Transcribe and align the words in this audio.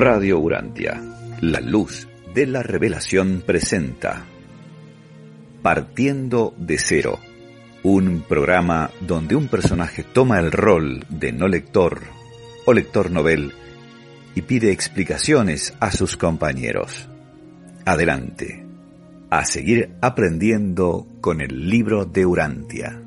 Radio 0.00 0.38
Urantia, 0.38 0.98
la 1.42 1.60
luz 1.60 2.08
de 2.34 2.46
la 2.46 2.62
revelación 2.62 3.42
presenta 3.44 4.24
Partiendo 5.60 6.54
de 6.56 6.78
cero, 6.78 7.18
un 7.82 8.22
programa 8.26 8.90
donde 9.06 9.36
un 9.36 9.48
personaje 9.48 10.02
toma 10.02 10.38
el 10.38 10.52
rol 10.52 11.04
de 11.10 11.32
no 11.32 11.48
lector 11.48 12.00
o 12.64 12.72
lector 12.72 13.10
novel 13.10 13.52
y 14.34 14.40
pide 14.40 14.72
explicaciones 14.72 15.74
a 15.80 15.92
sus 15.92 16.16
compañeros. 16.16 17.10
Adelante, 17.84 18.64
a 19.28 19.44
seguir 19.44 19.90
aprendiendo 20.00 21.06
con 21.20 21.42
el 21.42 21.68
libro 21.68 22.06
de 22.06 22.24
Urantia. 22.24 23.02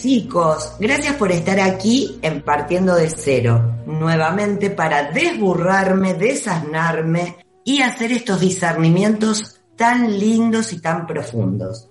Chicos, 0.00 0.76
gracias 0.80 1.16
por 1.16 1.30
estar 1.30 1.60
aquí 1.60 2.18
en 2.22 2.40
Partiendo 2.40 2.94
de 2.94 3.10
Cero, 3.10 3.82
nuevamente 3.84 4.70
para 4.70 5.10
desburrarme, 5.10 6.14
desasnarme 6.14 7.36
y 7.64 7.82
hacer 7.82 8.12
estos 8.12 8.40
discernimientos 8.40 9.60
tan 9.76 10.18
lindos 10.18 10.72
y 10.72 10.80
tan 10.80 11.06
profundos. 11.06 11.90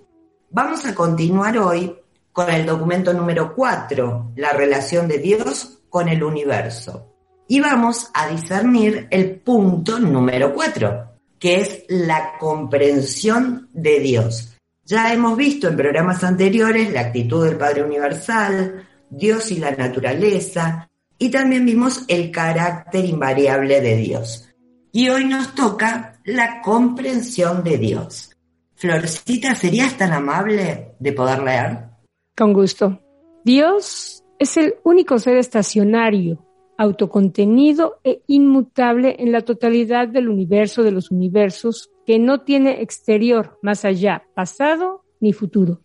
Vamos 0.50 0.86
a 0.86 0.96
continuar 0.96 1.60
hoy 1.60 1.96
con 2.32 2.50
el 2.50 2.66
documento 2.66 3.14
número 3.14 3.54
4, 3.54 4.32
la 4.38 4.54
relación 4.54 5.08
de 5.08 5.20
Dios 5.20 5.80
con 5.88 6.10
el 6.10 6.24
universo. 6.24 7.14
Y 7.48 7.60
vamos 7.60 8.10
a 8.16 8.28
discernir 8.28 9.08
el 9.12 9.36
punto 9.36 10.00
número 10.00 10.54
4, 10.56 11.14
que 11.38 11.62
es 11.62 11.84
la 11.90 12.38
comprensión 12.40 13.70
de 13.72 14.00
Dios. 14.00 14.59
Ya 14.90 15.14
hemos 15.14 15.38
visto 15.38 15.68
en 15.68 15.78
programas 15.78 16.24
anteriores 16.24 16.92
la 16.92 17.02
actitud 17.02 17.46
del 17.46 17.58
Padre 17.58 17.84
Universal, 17.84 18.88
Dios 19.08 19.52
y 19.52 19.60
la 19.60 19.70
naturaleza, 19.70 20.90
y 21.20 21.30
también 21.30 21.64
vimos 21.64 22.06
el 22.08 22.32
carácter 22.32 23.06
invariable 23.06 23.82
de 23.82 23.96
Dios. 23.98 24.50
Y 24.92 25.10
hoy 25.10 25.26
nos 25.26 25.54
toca 25.54 26.20
la 26.26 26.60
comprensión 26.64 27.64
de 27.64 27.78
Dios. 27.78 28.36
Florcita, 28.74 29.54
¿serías 29.54 29.96
tan 29.96 30.12
amable 30.12 30.96
de 30.98 31.14
poder 31.14 31.44
leer? 31.44 31.90
Con 32.36 32.54
gusto. 32.54 33.00
Dios 33.46 34.24
es 34.40 34.58
el 34.58 34.74
único 34.84 35.20
ser 35.20 35.38
estacionario, 35.38 36.44
autocontenido 36.80 38.00
e 38.04 38.24
inmutable 38.26 39.18
en 39.20 39.34
la 39.34 39.42
totalidad 39.42 40.08
del 40.08 40.30
universo 40.30 40.82
de 40.82 40.94
los 40.94 41.12
universos 41.12 41.92
que 42.10 42.18
no 42.18 42.42
tiene 42.42 42.82
exterior 42.82 43.60
más 43.62 43.86
allá, 43.86 44.26
pasado 44.34 45.04
ni 45.20 45.32
futuro. 45.32 45.82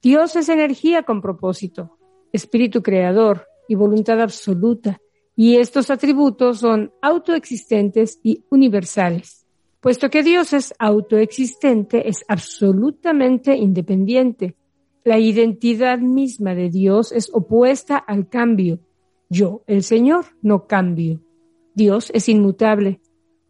Dios 0.00 0.34
es 0.34 0.48
energía 0.48 1.02
con 1.02 1.20
propósito, 1.20 1.98
espíritu 2.32 2.82
creador 2.82 3.46
y 3.68 3.74
voluntad 3.74 4.18
absoluta, 4.22 5.02
y 5.36 5.56
estos 5.56 5.90
atributos 5.90 6.60
son 6.60 6.94
autoexistentes 7.02 8.20
y 8.22 8.42
universales. 8.48 9.46
Puesto 9.78 10.08
que 10.08 10.22
Dios 10.22 10.54
es 10.54 10.72
autoexistente, 10.78 12.08
es 12.08 12.24
absolutamente 12.26 13.54
independiente. 13.54 14.56
La 15.04 15.18
identidad 15.18 15.98
misma 15.98 16.54
de 16.54 16.70
Dios 16.70 17.12
es 17.12 17.28
opuesta 17.34 17.98
al 17.98 18.30
cambio. 18.30 18.78
Yo, 19.28 19.62
el 19.66 19.82
Señor, 19.82 20.24
no 20.40 20.66
cambio. 20.66 21.20
Dios 21.74 22.10
es 22.14 22.30
inmutable, 22.30 23.02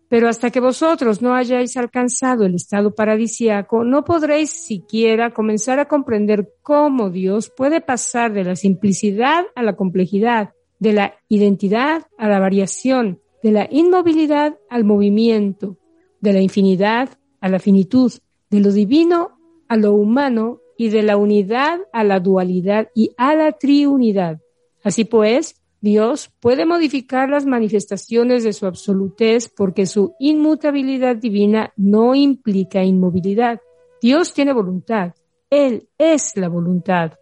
pero 0.09 0.29
hasta 0.29 0.51
que 0.51 0.61
vosotros 0.61 1.21
no 1.21 1.35
hayáis 1.35 1.77
alcanzado 1.77 2.45
el 2.45 2.55
estado 2.55 2.95
paradisiaco, 2.95 3.85
no 3.85 4.05
podréis 4.05 4.51
siquiera 4.51 5.33
comenzar 5.33 5.81
a 5.81 5.89
comprender 5.89 6.53
cómo 6.63 7.11
Dios 7.11 7.51
puede 7.51 7.81
pasar 7.81 8.33
de 8.33 8.45
la 8.45 8.57
simplicidad 8.57 9.45
a 9.55 9.63
la 9.63 9.75
complejidad, 9.75 10.51
de 10.79 10.93
la 10.93 11.15
identidad 11.29 12.07
a 12.19 12.29
la 12.29 12.39
variación, 12.39 13.21
de 13.43 13.51
la 13.51 13.69
inmovilidad 13.71 14.57
al 14.71 14.85
movimiento, 14.85 15.77
de 16.21 16.33
la 16.33 16.41
infinidad 16.41 17.11
a 17.41 17.49
la 17.49 17.59
finitud, 17.59 18.13
de 18.51 18.61
lo 18.61 18.73
divino 18.73 19.39
a 19.69 19.77
lo 19.77 19.93
humano 19.95 20.61
y 20.77 20.91
de 20.91 21.03
la 21.03 21.17
unidad 21.17 21.81
a 21.93 22.05
la 22.05 22.21
dualidad 22.21 22.89
y 22.95 23.11
a 23.17 23.35
la 23.35 23.53
triunidad. 23.53 24.41
Así 24.85 25.05
pues, 25.05 25.56
Dios 25.81 26.31
puede 26.41 26.67
modificar 26.67 27.29
las 27.29 27.47
manifestaciones 27.47 28.45
de 28.45 28.53
su 28.53 28.67
absolutez 28.67 29.49
porque 29.49 29.87
su 29.87 30.15
inmutabilidad 30.19 31.17
divina 31.17 31.73
no 31.77 32.15
implica 32.15 32.83
inmovilidad. 32.83 33.61
Dios 34.01 34.35
tiene 34.35 34.53
voluntad. 34.53 35.15
Él 35.51 35.89
es 35.99 36.37
la 36.37 36.49
voluntad. 36.49 37.13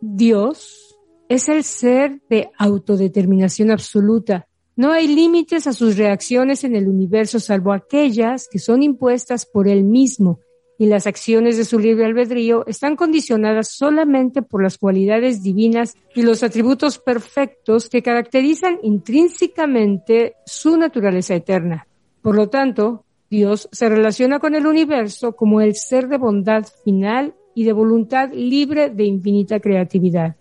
Dios 0.00 0.98
es 1.28 1.48
el 1.48 1.64
ser 1.64 2.20
de 2.28 2.50
autodeterminación 2.58 3.70
absoluta. 3.70 4.46
No 4.76 4.92
hay 4.92 5.06
límites 5.06 5.66
a 5.66 5.72
sus 5.72 5.96
reacciones 5.96 6.64
en 6.64 6.76
el 6.76 6.88
universo 6.88 7.40
salvo 7.40 7.72
aquellas 7.72 8.48
que 8.50 8.58
son 8.58 8.82
impuestas 8.82 9.46
por 9.46 9.68
Él 9.68 9.84
mismo 9.84 10.40
y 10.82 10.86
las 10.86 11.06
acciones 11.06 11.56
de 11.56 11.64
su 11.64 11.78
libre 11.78 12.06
albedrío 12.06 12.66
están 12.66 12.96
condicionadas 12.96 13.68
solamente 13.68 14.42
por 14.42 14.64
las 14.64 14.78
cualidades 14.78 15.40
divinas 15.40 15.94
y 16.12 16.22
los 16.22 16.42
atributos 16.42 16.98
perfectos 16.98 17.88
que 17.88 18.02
caracterizan 18.02 18.80
intrínsecamente 18.82 20.34
su 20.44 20.76
naturaleza 20.76 21.36
eterna. 21.36 21.86
Por 22.20 22.34
lo 22.34 22.48
tanto, 22.48 23.04
Dios 23.30 23.68
se 23.70 23.88
relaciona 23.88 24.40
con 24.40 24.56
el 24.56 24.66
universo 24.66 25.36
como 25.36 25.60
el 25.60 25.76
ser 25.76 26.08
de 26.08 26.18
bondad 26.18 26.66
final 26.82 27.32
y 27.54 27.62
de 27.62 27.72
voluntad 27.72 28.30
libre 28.32 28.90
de 28.90 29.04
infinita 29.04 29.60
creatividad. 29.60 30.34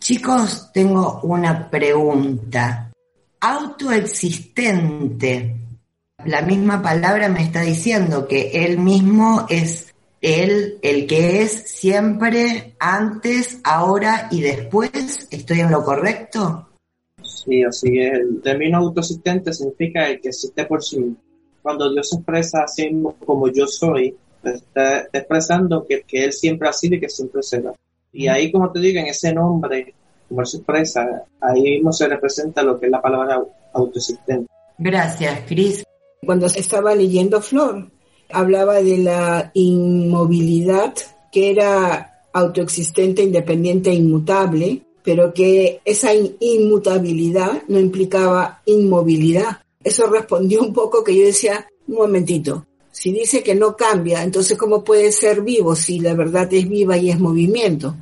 Chicos, 0.00 0.72
tengo 0.72 1.20
una 1.22 1.70
pregunta. 1.70 2.90
Autoexistente 3.38 5.63
la 6.26 6.42
misma 6.42 6.82
palabra 6.82 7.28
me 7.28 7.42
está 7.42 7.62
diciendo 7.62 8.26
que 8.26 8.64
él 8.64 8.78
mismo 8.78 9.46
es 9.48 9.94
él, 10.24 10.78
el 10.80 11.06
que 11.06 11.42
es 11.42 11.52
siempre, 11.52 12.74
antes, 12.78 13.60
ahora 13.62 14.28
y 14.30 14.40
después. 14.40 15.28
¿Estoy 15.30 15.60
en 15.60 15.70
lo 15.70 15.84
correcto? 15.84 16.68
Sí, 17.22 17.62
así 17.62 17.98
es. 18.00 18.14
El 18.20 18.40
término 18.40 18.78
autoexistente 18.78 19.52
significa 19.52 20.08
el 20.08 20.22
que 20.22 20.28
existe 20.28 20.64
por 20.64 20.82
sí 20.82 20.98
mismo. 20.98 21.16
Cuando 21.60 21.92
Dios 21.92 22.08
se 22.08 22.16
expresa 22.16 22.62
así 22.62 22.86
mismo 22.86 23.16
como 23.24 23.48
yo 23.48 23.66
soy, 23.66 24.16
está, 24.42 25.00
expresando 25.12 25.86
que, 25.86 26.02
que, 26.02 26.24
Él 26.24 26.32
siempre 26.32 26.68
ha 26.68 26.72
sido 26.72 26.96
y 26.96 27.00
que 27.00 27.10
siempre 27.10 27.42
será. 27.42 27.74
Y 28.10 28.26
ahí, 28.26 28.50
como 28.50 28.72
te 28.72 28.80
digo, 28.80 29.00
en 29.00 29.08
ese 29.08 29.32
nombre, 29.34 29.92
como 30.28 30.40
Él 30.40 30.46
se 30.46 30.56
expresa, 30.56 31.24
ahí 31.38 31.62
mismo 31.62 31.92
se 31.92 32.08
representa 32.08 32.62
lo 32.62 32.80
que 32.80 32.86
es 32.86 32.92
la 32.92 33.02
palabra 33.02 33.42
autoexistente. 33.74 34.46
Gracias, 34.78 35.40
Cris. 35.46 35.84
Cuando 36.24 36.46
estaba 36.46 36.94
leyendo 36.94 37.40
Flor. 37.40 37.90
Hablaba 38.30 38.82
de 38.82 38.98
la 38.98 39.50
inmovilidad, 39.54 40.94
que 41.30 41.50
era 41.50 42.22
autoexistente, 42.32 43.22
independiente 43.22 43.90
e 43.90 43.94
inmutable, 43.94 44.82
pero 45.02 45.32
que 45.34 45.80
esa 45.84 46.10
inmutabilidad 46.14 47.62
no 47.68 47.78
implicaba 47.78 48.62
inmovilidad. 48.66 49.58
Eso 49.82 50.06
respondió 50.06 50.62
un 50.62 50.72
poco 50.72 51.04
que 51.04 51.16
yo 51.16 51.26
decía, 51.26 51.68
un 51.86 51.96
momentito, 51.96 52.66
si 52.90 53.12
dice 53.12 53.42
que 53.42 53.54
no 53.54 53.76
cambia, 53.76 54.22
entonces 54.22 54.56
¿cómo 54.56 54.82
puede 54.82 55.12
ser 55.12 55.42
vivo 55.42 55.76
si 55.76 56.00
la 56.00 56.14
verdad 56.14 56.52
es 56.54 56.68
viva 56.68 56.96
y 56.96 57.10
es 57.10 57.20
movimiento? 57.20 57.94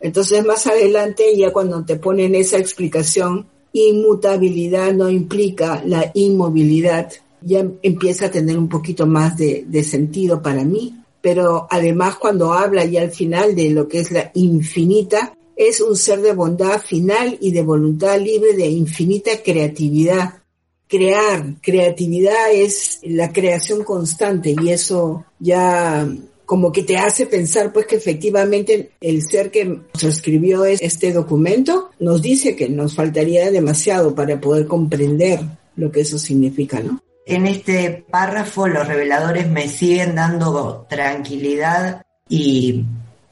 Entonces 0.00 0.44
más 0.44 0.66
adelante, 0.66 1.34
ya 1.34 1.52
cuando 1.52 1.84
te 1.84 1.96
ponen 1.96 2.34
esa 2.34 2.58
explicación, 2.58 3.46
inmutabilidad 3.72 4.92
no 4.92 5.08
implica 5.08 5.82
la 5.86 6.10
inmovilidad, 6.14 7.10
ya 7.44 7.66
empieza 7.82 8.26
a 8.26 8.30
tener 8.30 8.58
un 8.58 8.68
poquito 8.68 9.06
más 9.06 9.36
de, 9.36 9.84
sentido 9.84 10.42
para 10.42 10.64
mí. 10.64 11.00
Pero 11.20 11.66
además 11.70 12.16
cuando 12.16 12.52
habla 12.52 12.84
ya 12.84 13.02
al 13.02 13.10
final 13.10 13.54
de 13.54 13.70
lo 13.70 13.88
que 13.88 14.00
es 14.00 14.10
la 14.10 14.30
infinita, 14.34 15.34
es 15.56 15.80
un 15.80 15.96
ser 15.96 16.20
de 16.20 16.32
bondad 16.32 16.80
final 16.80 17.38
y 17.40 17.52
de 17.52 17.62
voluntad 17.62 18.18
libre 18.20 18.54
de 18.54 18.66
infinita 18.66 19.30
creatividad. 19.42 20.42
Crear, 20.86 21.56
creatividad 21.62 22.52
es 22.52 23.00
la 23.02 23.32
creación 23.32 23.84
constante 23.84 24.54
y 24.60 24.70
eso 24.70 25.24
ya 25.38 26.06
como 26.44 26.72
que 26.72 26.82
te 26.82 26.98
hace 26.98 27.26
pensar 27.26 27.72
pues 27.72 27.86
que 27.86 27.96
efectivamente 27.96 28.90
el 29.00 29.22
ser 29.22 29.50
que 29.50 29.80
escribió 30.02 30.64
este 30.66 31.12
documento 31.12 31.90
nos 32.00 32.20
dice 32.20 32.54
que 32.54 32.68
nos 32.68 32.94
faltaría 32.94 33.50
demasiado 33.50 34.14
para 34.14 34.40
poder 34.40 34.66
comprender 34.66 35.40
lo 35.76 35.90
que 35.90 36.00
eso 36.00 36.18
significa, 36.18 36.80
¿no? 36.80 37.03
En 37.26 37.46
este 37.46 38.04
párrafo 38.10 38.68
los 38.68 38.86
reveladores 38.86 39.48
me 39.48 39.68
siguen 39.68 40.14
dando 40.14 40.86
tranquilidad 40.90 42.02
y 42.28 42.84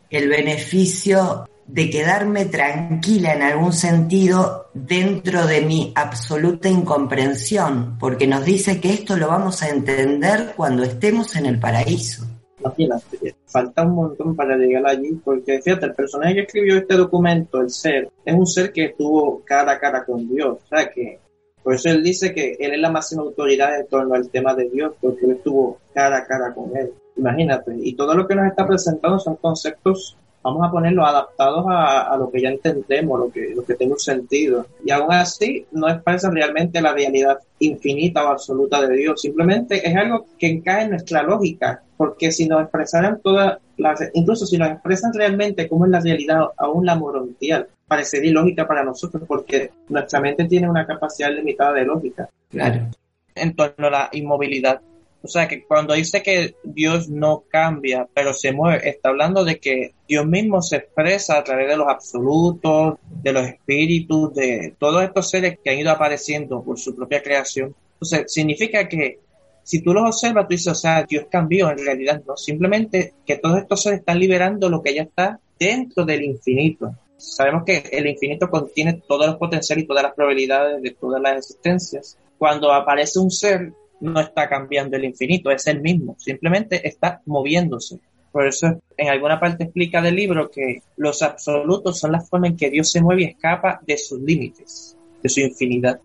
el 0.09 0.29
beneficio 0.29 1.47
de 1.67 1.91
quedarme 1.91 2.47
tranquila 2.47 3.35
en 3.35 3.43
algún 3.43 3.75
sentido 3.75 4.69
dentro 4.73 5.47
de 5.47 5.61
mi 5.61 5.93
absoluta 5.95 6.71
incomprensión, 6.71 7.99
porque 7.99 8.27
nos 8.27 8.45
dice 8.45 8.81
que 8.81 8.95
esto 8.95 9.17
lo 9.17 9.29
vamos 9.29 9.63
a 9.63 9.69
entender 9.69 10.55
cuando 10.57 10.83
estemos 10.83 11.37
en 11.37 11.47
el 11.47 11.61
paraíso. 11.61 12.25
Imagínate, 12.61 13.35
falta 13.47 13.83
un 13.83 13.95
montón 13.95 14.37
para 14.37 14.57
llegar 14.57 14.87
allí, 14.87 15.21
porque 15.23 15.61
fíjate, 15.61 15.87
el 15.87 15.95
personaje 15.95 16.35
que 16.35 16.41
escribió 16.43 16.79
este 16.79 16.95
documento, 16.95 17.61
el 17.61 17.71
ser, 17.71 18.11
es 18.25 18.35
un 18.35 18.47
ser 18.47 18.73
que 18.73 18.87
estuvo 18.87 19.43
cara 19.45 19.73
a 19.73 19.79
cara 19.79 20.05
con 20.05 20.29
Dios, 20.29 20.59
o 20.65 20.67
sea 20.69 20.89
que 20.91 21.19
por 21.63 21.75
eso 21.75 21.89
él 21.91 22.03
dice 22.03 22.35
que 22.35 22.57
él 22.59 22.73
es 22.73 22.81
la 22.81 22.91
máxima 22.91 23.23
autoridad 23.23 23.79
en 23.79 23.87
torno 23.87 24.15
al 24.15 24.29
tema 24.29 24.55
de 24.55 24.69
Dios, 24.69 24.95
porque 25.01 25.27
él 25.27 25.33
estuvo 25.33 25.79
cara 25.95 26.19
a 26.19 26.27
cara 26.27 26.55
con 26.55 26.77
él. 26.77 26.93
Imagínate, 27.17 27.77
y 27.79 27.95
todo 27.95 28.15
lo 28.15 28.27
que 28.27 28.35
nos 28.35 28.47
está 28.47 28.67
presentando 28.67 29.19
son 29.19 29.37
conceptos 29.37 30.17
vamos 30.43 30.67
a 30.67 30.71
ponerlos 30.71 31.07
adaptados 31.07 31.65
a, 31.69 32.17
lo 32.17 32.31
que 32.31 32.43
ya 32.43 32.51
entendemos, 32.51 33.19
lo 33.19 33.31
que, 33.31 33.53
lo 33.55 33.65
que 33.65 33.75
tiene 33.75 33.93
un 33.93 33.99
sentido. 33.99 34.67
Y 34.85 34.91
aún 34.91 35.13
así 35.13 35.67
no 35.73 35.89
expresan 35.89 36.35
realmente 36.35 36.81
la 36.81 36.93
realidad 36.93 37.39
infinita 37.61 38.25
o 38.25 38.29
absoluta 38.29 38.81
de 38.87 38.97
Dios, 38.97 39.21
simplemente 39.21 39.89
es 39.89 39.97
algo 39.97 40.27
que 40.39 40.49
encaja 40.49 40.83
en 40.83 40.91
nuestra 40.91 41.23
lógica, 41.23 41.83
porque 41.97 42.33
si 42.33 42.49
nos 42.49 42.63
expresaran 42.63 43.21
todas 43.23 43.59
las, 43.77 44.01
incluso 44.15 44.47
si 44.47 44.59
nos 44.59 44.71
expresan 44.71 45.13
realmente 45.15 45.69
cómo 45.69 45.85
es 45.85 45.91
la 45.91 46.01
realidad, 46.01 46.41
aún 46.57 46.85
la 46.85 46.97
morontial, 46.97 47.69
parecería 47.87 48.31
ilógica 48.31 48.67
para 48.67 48.83
nosotros, 48.83 49.23
porque 49.27 49.71
nuestra 49.89 50.21
mente 50.21 50.47
tiene 50.47 50.69
una 50.69 50.87
capacidad 50.87 51.31
limitada 51.31 51.73
de 51.75 51.85
lógica. 51.85 52.29
Claro. 52.51 52.89
En 53.35 53.55
torno 53.55 53.87
a 53.87 53.91
la 53.91 54.09
inmovilidad 54.13 54.81
o 55.23 55.29
sea 55.29 55.47
que 55.47 55.65
cuando 55.65 55.95
dice 55.95 56.23
que 56.23 56.57
Dios 56.65 57.09
no 57.09 57.45
cambia, 57.49 58.09
pero 58.13 58.35
se 58.35 58.53
mueve, 58.53 58.89
está 58.89 59.11
hablando 59.11 59.45
de 59.45 59.61
que 59.61 59.95
Dios 60.09 60.27
mismo 60.27 60.61
se 60.63 60.77
expresa 60.77 61.39
a 61.39 61.45
través 61.45 61.69
de 61.69 61.77
los 61.77 61.89
absolutos, 61.89 62.97
de 63.23 63.33
los 63.33 63.47
espíritus, 63.47 64.35
de 64.35 64.75
todos 64.79 65.03
estos 65.05 65.31
seres 65.31 65.59
que 65.63 65.71
han 65.71 65.79
ido 65.79 65.91
apareciendo 65.91 66.63
por 66.63 66.79
su 66.79 66.95
propia 66.97 67.23
creación. 67.23 67.75
Entonces, 67.95 68.33
significa 68.33 68.89
que 68.89 69.21
si 69.63 69.81
tú 69.81 69.95
los 69.95 70.05
observas, 70.05 70.49
tú 70.49 70.55
dices, 70.55 70.73
o 70.73 70.75
sea, 70.75 71.05
Dios 71.05 71.27
cambió, 71.31 71.71
en 71.71 71.79
realidad 71.79 72.23
no. 72.27 72.37
Simplemente 72.37 73.15
que 73.25 73.37
todos 73.37 73.59
estos 73.59 73.83
seres 73.83 74.01
están 74.01 74.19
liberando 74.19 74.69
lo 74.69 74.83
que 74.83 74.95
ya 74.95 75.03
está 75.03 75.39
dentro 75.59 76.05
del 76.05 76.25
infinito. 76.25 76.93
Sabemos 77.17 77.63
que 77.65 77.85
el 77.93 78.09
infinito 78.09 78.51
contiene 78.51 79.01
todos 79.07 79.27
los 79.27 79.37
potenciales 79.37 79.85
y 79.85 79.87
todas 79.87 80.03
las 80.03 80.15
probabilidades 80.15 80.83
de 80.83 80.91
todas 80.91 81.23
las 81.23 81.39
existencias. 81.39 82.19
Cuando 82.39 82.73
aparece 82.73 83.21
un 83.21 83.31
ser, 83.31 83.73
no 84.03 84.21
está 84.21 84.49
cambiando 84.49 84.97
el 84.97 85.05
infinito, 85.05 85.51
es 85.51 85.67
el 85.67 85.81
mismo, 85.81 86.17
simplemente 86.19 86.87
está 86.87 87.23
moviéndose. 87.27 87.99
Por 88.33 88.47
eso 88.47 88.81
en 88.97 89.09
alguna 89.09 89.39
parte 89.39 89.65
explica 89.65 90.01
del 90.01 90.17
libro 90.17 90.51
que 90.51 90.83
los 90.97 91.23
absolutos 91.23 91.99
son 91.99 92.13
la 92.13 92.21
forma 92.21 92.49
en 92.49 92.57
que 92.57 92.71
Dios 92.71 92.91
se 92.91 93.01
mueve 93.01 93.23
y 93.23 93.27
escapa 93.27 93.81
de 93.87 93.97
sus 93.99 94.21
límites, 94.21 94.97
de 95.23 95.29
su 95.29 95.41
infinidad. 95.41 96.01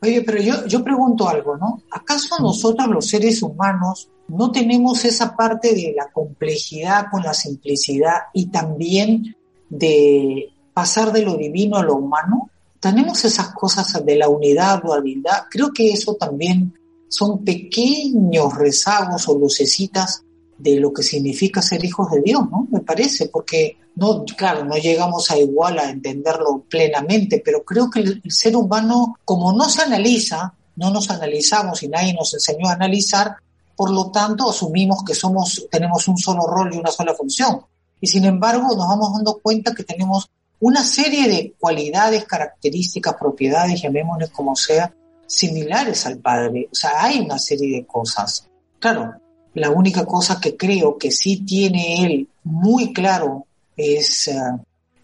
Oye, 0.00 0.22
pero 0.22 0.40
yo, 0.40 0.66
yo 0.66 0.84
pregunto 0.84 1.28
algo, 1.28 1.56
¿no? 1.56 1.82
¿Acaso 1.90 2.36
nosotros 2.40 2.86
los 2.88 3.06
seres 3.06 3.42
humanos 3.42 4.08
no 4.28 4.52
tenemos 4.52 5.04
esa 5.04 5.36
parte 5.36 5.74
de 5.74 5.94
la 5.96 6.10
complejidad 6.12 7.06
con 7.10 7.22
la 7.22 7.34
simplicidad 7.34 8.14
y 8.32 8.46
también 8.46 9.34
de 9.68 10.50
pasar 10.72 11.12
de 11.12 11.22
lo 11.22 11.36
divino 11.36 11.76
a 11.76 11.82
lo 11.82 11.96
humano? 11.96 12.50
¿Tenemos 12.78 13.24
esas 13.24 13.52
cosas 13.52 14.04
de 14.04 14.16
la 14.16 14.28
unidad, 14.28 14.82
dualidad? 14.82 15.44
Creo 15.50 15.72
que 15.72 15.90
eso 15.90 16.14
también 16.14 16.72
son 17.08 17.44
pequeños 17.44 18.54
rezagos 18.54 19.28
o 19.28 19.38
lucecitas 19.38 20.22
de 20.58 20.80
lo 20.80 20.92
que 20.92 21.02
significa 21.02 21.62
ser 21.62 21.84
hijos 21.84 22.10
de 22.10 22.22
Dios, 22.22 22.42
¿no? 22.50 22.66
Me 22.70 22.80
parece, 22.80 23.28
porque 23.28 23.76
no, 23.96 24.24
claro, 24.24 24.64
no 24.64 24.76
llegamos 24.76 25.30
a 25.30 25.38
igual 25.38 25.78
a 25.78 25.90
entenderlo 25.90 26.64
plenamente, 26.68 27.42
pero 27.44 27.62
creo 27.62 27.90
que 27.90 28.00
el, 28.00 28.22
ser 28.28 28.56
humano, 28.56 29.16
como 29.24 29.52
no 29.52 29.68
se 29.68 29.82
analiza, 29.82 30.54
no 30.76 30.90
nos 30.90 31.10
analizamos 31.10 31.82
y 31.82 31.88
nadie 31.88 32.14
nos 32.14 32.32
enseñó 32.34 32.68
a 32.68 32.74
analizar, 32.74 33.36
por 33.74 33.90
lo 33.90 34.10
tanto 34.10 34.50
asumimos 34.50 35.02
que 35.04 35.14
somos, 35.14 35.66
tenemos 35.70 36.08
un 36.08 36.16
solo 36.18 36.46
rol 36.46 36.74
y 36.74 36.78
una 36.78 36.90
sola 36.90 37.14
función. 37.14 37.60
Y 38.00 38.06
sin 38.06 38.24
embargo 38.24 38.68
nos 38.68 38.88
vamos 38.88 39.12
dando 39.14 39.38
cuenta 39.42 39.74
que 39.74 39.84
tenemos 39.84 40.28
una 40.60 40.82
serie 40.82 41.28
de 41.28 41.54
cualidades, 41.58 42.24
características, 42.24 43.14
propiedades, 43.18 43.82
llamémosles 43.82 44.30
como 44.30 44.56
sea, 44.56 44.94
similares 45.26 46.06
al 46.06 46.18
Padre. 46.18 46.68
O 46.70 46.74
sea, 46.74 46.92
hay 46.96 47.20
una 47.20 47.38
serie 47.38 47.76
de 47.76 47.86
cosas. 47.86 48.48
Claro, 48.78 49.14
la 49.54 49.70
única 49.70 50.04
cosa 50.04 50.40
que 50.40 50.56
creo 50.56 50.98
que 50.98 51.10
sí 51.10 51.44
tiene 51.44 52.04
él 52.04 52.28
muy 52.44 52.92
claro 52.92 53.46
es 53.76 54.28
eh, 54.28 54.34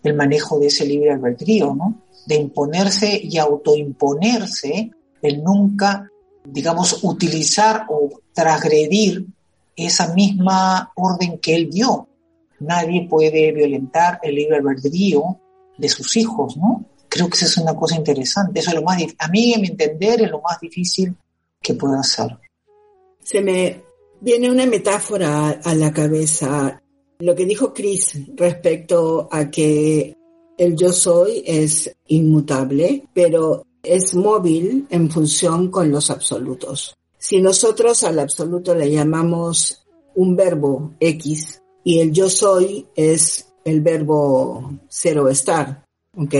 el 0.02 0.14
manejo 0.14 0.58
de 0.58 0.66
ese 0.66 0.84
libre 0.84 1.12
albedrío, 1.12 1.74
¿no? 1.74 2.02
De 2.26 2.36
imponerse 2.36 3.20
y 3.22 3.38
autoimponerse, 3.38 4.90
el 5.20 5.42
nunca, 5.42 6.08
digamos, 6.44 7.02
utilizar 7.02 7.86
o 7.88 8.10
transgredir 8.32 9.26
esa 9.76 10.12
misma 10.14 10.92
orden 10.96 11.38
que 11.38 11.54
él 11.54 11.70
dio. 11.70 12.08
Nadie 12.60 13.08
puede 13.08 13.52
violentar 13.52 14.20
el 14.22 14.34
libre 14.36 14.58
albedrío 14.58 15.38
de 15.78 15.88
sus 15.88 16.16
hijos, 16.16 16.56
¿no? 16.56 16.84
Creo 17.12 17.28
que 17.28 17.36
esa 17.36 17.44
es 17.44 17.58
una 17.58 17.74
cosa 17.76 17.96
interesante. 17.96 18.60
Eso 18.60 18.70
es 18.70 18.76
lo 18.76 18.82
más 18.82 19.02
a 19.18 19.28
mí, 19.28 19.52
en 19.52 19.60
mi 19.60 19.68
entender, 19.68 20.22
es 20.22 20.30
lo 20.30 20.40
más 20.40 20.58
difícil 20.58 21.14
que 21.60 21.74
puedo 21.74 21.94
hacer. 21.98 22.38
Se 23.22 23.42
me 23.42 23.82
viene 24.18 24.50
una 24.50 24.64
metáfora 24.64 25.60
a 25.62 25.74
la 25.74 25.92
cabeza. 25.92 26.82
Lo 27.18 27.34
que 27.34 27.44
dijo 27.44 27.74
Chris 27.74 28.18
respecto 28.34 29.28
a 29.30 29.50
que 29.50 30.16
el 30.56 30.74
yo 30.74 30.90
soy 30.90 31.42
es 31.44 31.94
inmutable, 32.06 33.04
pero 33.12 33.66
es 33.82 34.14
móvil 34.14 34.86
en 34.88 35.10
función 35.10 35.70
con 35.70 35.90
los 35.90 36.10
absolutos. 36.10 36.96
Si 37.18 37.42
nosotros 37.42 38.04
al 38.04 38.20
absoluto 38.20 38.74
le 38.74 38.90
llamamos 38.90 39.84
un 40.14 40.34
verbo 40.34 40.94
X 40.98 41.60
y 41.84 42.00
el 42.00 42.10
yo 42.10 42.30
soy 42.30 42.86
es 42.96 43.52
el 43.66 43.82
verbo 43.82 44.72
cero 44.88 45.28
estar, 45.28 45.84
¿ok? 46.16 46.34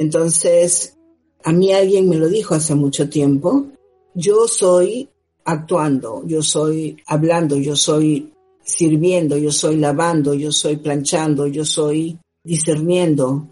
Entonces, 0.00 0.96
a 1.44 1.52
mí 1.52 1.74
alguien 1.74 2.08
me 2.08 2.16
lo 2.16 2.28
dijo 2.28 2.54
hace 2.54 2.74
mucho 2.74 3.10
tiempo, 3.10 3.66
yo 4.14 4.48
soy 4.48 5.10
actuando, 5.44 6.22
yo 6.24 6.42
soy 6.42 6.96
hablando, 7.06 7.58
yo 7.58 7.76
soy 7.76 8.32
sirviendo, 8.62 9.36
yo 9.36 9.52
soy 9.52 9.76
lavando, 9.76 10.32
yo 10.32 10.52
soy 10.52 10.78
planchando, 10.78 11.46
yo 11.46 11.66
soy 11.66 12.18
discerniendo. 12.42 13.46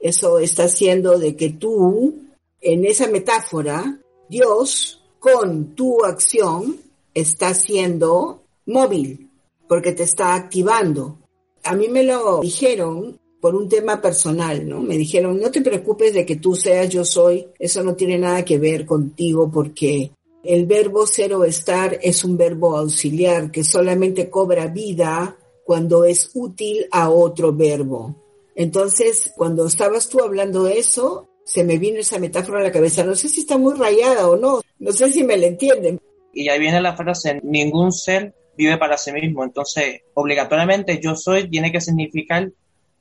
Eso 0.00 0.38
está 0.38 0.64
haciendo 0.64 1.18
de 1.18 1.36
que 1.36 1.50
tú, 1.50 2.14
en 2.62 2.86
esa 2.86 3.06
metáfora, 3.06 4.00
Dios, 4.26 5.04
con 5.18 5.74
tu 5.74 6.02
acción, 6.02 6.78
está 7.12 7.52
siendo 7.52 8.40
móvil, 8.64 9.28
porque 9.68 9.92
te 9.92 10.04
está 10.04 10.32
activando. 10.34 11.18
A 11.62 11.74
mí 11.74 11.88
me 11.88 12.04
lo 12.04 12.40
dijeron 12.40 13.19
por 13.40 13.54
un 13.54 13.68
tema 13.68 14.00
personal, 14.00 14.68
¿no? 14.68 14.80
Me 14.80 14.96
dijeron, 14.96 15.40
no 15.40 15.50
te 15.50 15.62
preocupes 15.62 16.12
de 16.12 16.26
que 16.26 16.36
tú 16.36 16.54
seas 16.54 16.88
yo 16.88 17.04
soy, 17.04 17.48
eso 17.58 17.82
no 17.82 17.94
tiene 17.94 18.18
nada 18.18 18.44
que 18.44 18.58
ver 18.58 18.84
contigo 18.84 19.50
porque 19.50 20.12
El 20.42 20.64
verbo 20.64 21.06
ser 21.06 21.34
o 21.34 21.44
estar 21.44 21.98
es 22.00 22.24
un 22.24 22.38
verbo 22.38 22.74
auxiliar 22.74 23.50
que 23.50 23.62
solamente 23.62 24.30
cobra 24.30 24.68
vida 24.68 25.36
cuando 25.64 26.04
es 26.04 26.30
útil 26.32 26.86
a 26.90 27.10
otro 27.10 27.52
verbo. 27.52 28.16
Entonces, 28.54 29.32
cuando 29.36 29.66
estabas 29.66 30.08
tú 30.08 30.20
hablando 30.20 30.64
de 30.64 30.78
eso, 30.78 31.28
se 31.44 31.62
me 31.62 31.78
vino 31.78 31.98
esa 31.98 32.18
metáfora 32.18 32.60
a 32.60 32.64
la 32.64 32.72
cabeza. 32.72 33.04
No 33.04 33.14
sé 33.14 33.28
si 33.28 33.40
está 33.40 33.58
muy 33.58 33.74
rayada 33.74 34.28
o 34.28 34.36
no, 34.36 34.62
no 34.78 34.92
sé 34.92 35.10
si 35.12 35.24
me 35.24 35.36
la 35.36 35.46
entienden. 35.46 36.00
Y 36.32 36.48
ahí 36.48 36.58
viene 36.58 36.80
la 36.80 36.96
frase, 36.96 37.40
ningún 37.42 37.92
ser 37.92 38.34
vive 38.56 38.78
para 38.78 38.96
sí 38.96 39.12
mismo. 39.12 39.44
Entonces, 39.44 40.00
obligatoriamente 40.14 41.00
yo 41.02 41.14
soy 41.16 41.48
tiene 41.50 41.72
que 41.72 41.80
significar 41.80 42.50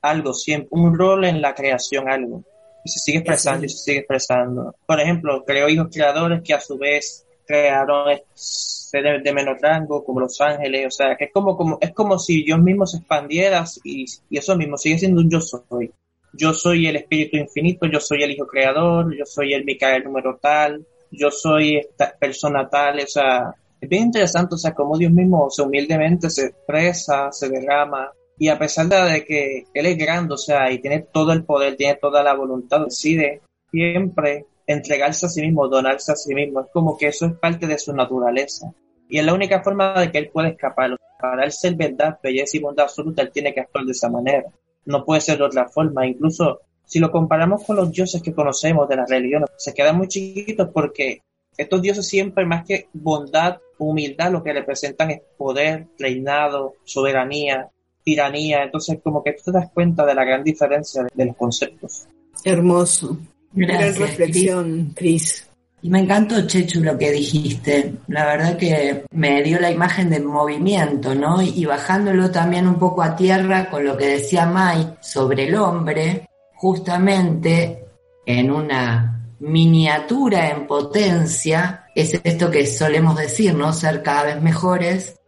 algo, 0.02 0.34
siempre, 0.34 0.70
un 0.72 0.98
rol 0.98 1.26
en 1.26 1.42
la 1.42 1.54
creación, 1.54 2.10
algo. 2.10 2.44
Y 2.84 2.90
se 2.90 3.00
sigue 3.00 3.20
expresando 3.20 3.66
y 3.66 3.70
se 3.70 3.78
sigue 3.78 4.00
expresando. 4.00 4.76
Por 4.86 5.00
ejemplo, 5.00 5.44
creo 5.46 5.68
hijos 5.70 5.88
creadores 5.92 6.42
que 6.44 6.54
a 6.54 6.60
su 6.60 6.78
vez 6.78 7.26
crearon 7.46 8.18
seres 8.34 9.24
de 9.24 9.34
menor 9.34 9.60
rango, 9.62 10.04
como 10.04 10.22
los 10.22 10.40
ángeles, 10.40 10.88
o 10.88 10.92
sea, 10.92 11.16
que 11.18 11.26
es 11.26 11.32
como, 11.34 11.58
como, 11.58 11.78
es 11.82 11.92
como 11.94 12.18
si 12.18 12.44
Dios 12.44 12.60
mismo 12.60 12.86
se 12.86 12.98
expandiera 12.98 13.66
y, 13.84 14.06
y 14.30 14.38
eso 14.38 14.56
mismo 14.56 14.78
sigue 14.78 15.00
siendo 15.00 15.22
un 15.22 15.30
yo 15.30 15.42
soy. 15.42 15.92
Yo 16.34 16.54
soy 16.54 16.88
el 16.88 16.98
espíritu 16.98 17.38
infinito, 17.38 17.88
yo 17.88 18.00
soy 18.00 18.24
el 18.24 18.32
hijo 18.32 18.46
creador, 18.46 19.16
yo 19.18 19.26
soy 19.26 19.54
el 19.54 19.66
Micael 19.66 20.04
número 20.04 20.38
tal, 20.42 20.86
yo 21.12 21.32
soy 21.32 21.78
esta 21.78 22.16
persona 22.18 22.70
tal, 22.70 23.00
o 23.00 23.08
sea, 23.08 23.54
es 23.82 23.90
bien 23.90 24.04
interesante, 24.04 24.56
o 24.56 24.58
sea, 24.58 24.74
cómo 24.74 24.98
Dios 24.98 25.12
mismo 25.12 25.50
se 25.50 25.62
humildemente 25.62 26.30
se 26.30 26.48
expresa, 26.48 27.32
se 27.32 27.50
derrama, 27.50 28.12
y 28.40 28.48
a 28.48 28.58
pesar 28.58 28.88
de 28.88 29.26
que 29.26 29.66
Él 29.74 29.86
es 29.86 29.98
grande, 29.98 30.34
o 30.34 30.38
sea, 30.38 30.72
y 30.72 30.80
tiene 30.80 31.02
todo 31.12 31.34
el 31.34 31.44
poder, 31.44 31.76
tiene 31.76 31.96
toda 31.96 32.24
la 32.24 32.34
voluntad, 32.34 32.86
decide 32.86 33.42
siempre 33.70 34.46
entregarse 34.66 35.26
a 35.26 35.30
sí 35.30 35.42
mismo, 35.42 35.68
donarse 35.68 36.14
a 36.14 36.16
sí 36.16 36.34
mismo, 36.34 36.62
es 36.62 36.68
como 36.72 36.98
que 36.98 37.08
eso 37.08 37.26
es 37.26 37.34
parte 37.34 37.68
de 37.68 37.78
su 37.78 37.94
naturaleza. 37.94 38.74
Y 39.10 39.18
es 39.20 39.26
la 39.26 39.34
única 39.34 39.62
forma 39.62 40.00
de 40.00 40.12
que 40.12 40.20
Él 40.20 40.30
puede 40.32 40.50
escapar. 40.50 40.96
Para 41.20 41.44
Él 41.44 41.52
ser 41.52 41.76
verdad, 41.76 42.18
belleza 42.24 42.56
y 42.56 42.62
bondad 42.62 42.86
absoluta, 42.86 43.24
Él 43.24 43.32
tiene 43.32 43.54
que 43.54 43.60
actuar 43.60 43.84
de 43.84 43.92
esa 43.92 44.10
manera. 44.10 44.46
No 44.86 45.04
puede 45.04 45.20
ser 45.20 45.38
de 45.38 45.44
otra 45.44 45.68
forma. 45.68 46.08
Incluso 46.08 46.62
si 46.86 47.00
lo 47.00 47.12
comparamos 47.12 47.66
con 47.66 47.76
los 47.76 47.92
dioses 47.92 48.22
que 48.22 48.34
conocemos 48.34 48.88
de 48.88 48.96
las 48.96 49.10
religiones, 49.10 49.50
se 49.58 49.74
quedan 49.74 49.98
muy 49.98 50.08
chiquitos 50.08 50.70
porque 50.74 51.24
estos 51.58 51.82
dioses 51.82 52.08
siempre, 52.08 52.46
más 52.46 52.66
que 52.66 52.88
bondad, 52.94 53.58
humildad, 53.80 54.32
lo 54.32 54.44
que 54.44 54.54
representan 54.54 55.12
es 55.12 55.22
poder, 55.38 55.88
reinado, 55.98 56.76
soberanía, 56.86 57.70
tiranía. 58.04 58.64
Entonces, 58.64 59.00
como 59.04 59.24
que 59.24 59.34
tú 59.34 59.44
te 59.46 59.52
das 59.52 59.70
cuenta 59.74 60.06
de 60.06 60.16
la 60.16 60.24
gran 60.24 60.44
diferencia 60.44 61.06
de, 61.14 61.26
los 61.26 61.36
conceptos. 61.36 62.08
Hermoso. 62.44 63.18
Gracias, 63.52 63.98
gran 63.98 64.10
reflexión, 64.10 64.94
Cris. 64.96 65.50
Y 65.82 65.90
me 65.90 66.00
encantó, 66.02 66.46
Chechu, 66.46 66.82
lo 66.84 66.98
que 66.98 67.12
dijiste. 67.12 67.94
La 68.08 68.26
verdad 68.26 68.58
que 68.58 69.06
me 69.12 69.42
dio 69.44 69.60
la 69.60 69.72
imagen 69.72 70.10
de 70.10 70.20
movimiento, 70.20 71.16
¿no? 71.16 71.42
Y 71.42 71.66
bajándolo 71.66 72.30
también 72.32 72.68
un 72.68 72.78
poco 72.78 73.02
a 73.02 73.16
tierra 73.16 73.70
con 73.70 73.86
lo 73.86 73.96
que 73.96 74.08
decía 74.08 74.46
Mai 74.46 74.96
sobre 75.02 75.48
el 75.48 75.56
hombre, 75.56 76.28
justamente 76.56 77.86
en 78.26 78.52
una 78.52 79.20
miniatura 79.40 80.50
en 80.50 80.68
potencia, 80.68 81.86
es 81.96 82.20
esto 82.24 82.52
que 82.52 82.68
solemos 82.68 83.18
decir, 83.18 83.56
¿no? 83.56 83.72
Ser 83.72 84.04
cada 84.04 84.24
vez 84.24 84.42
mejores 84.42 85.19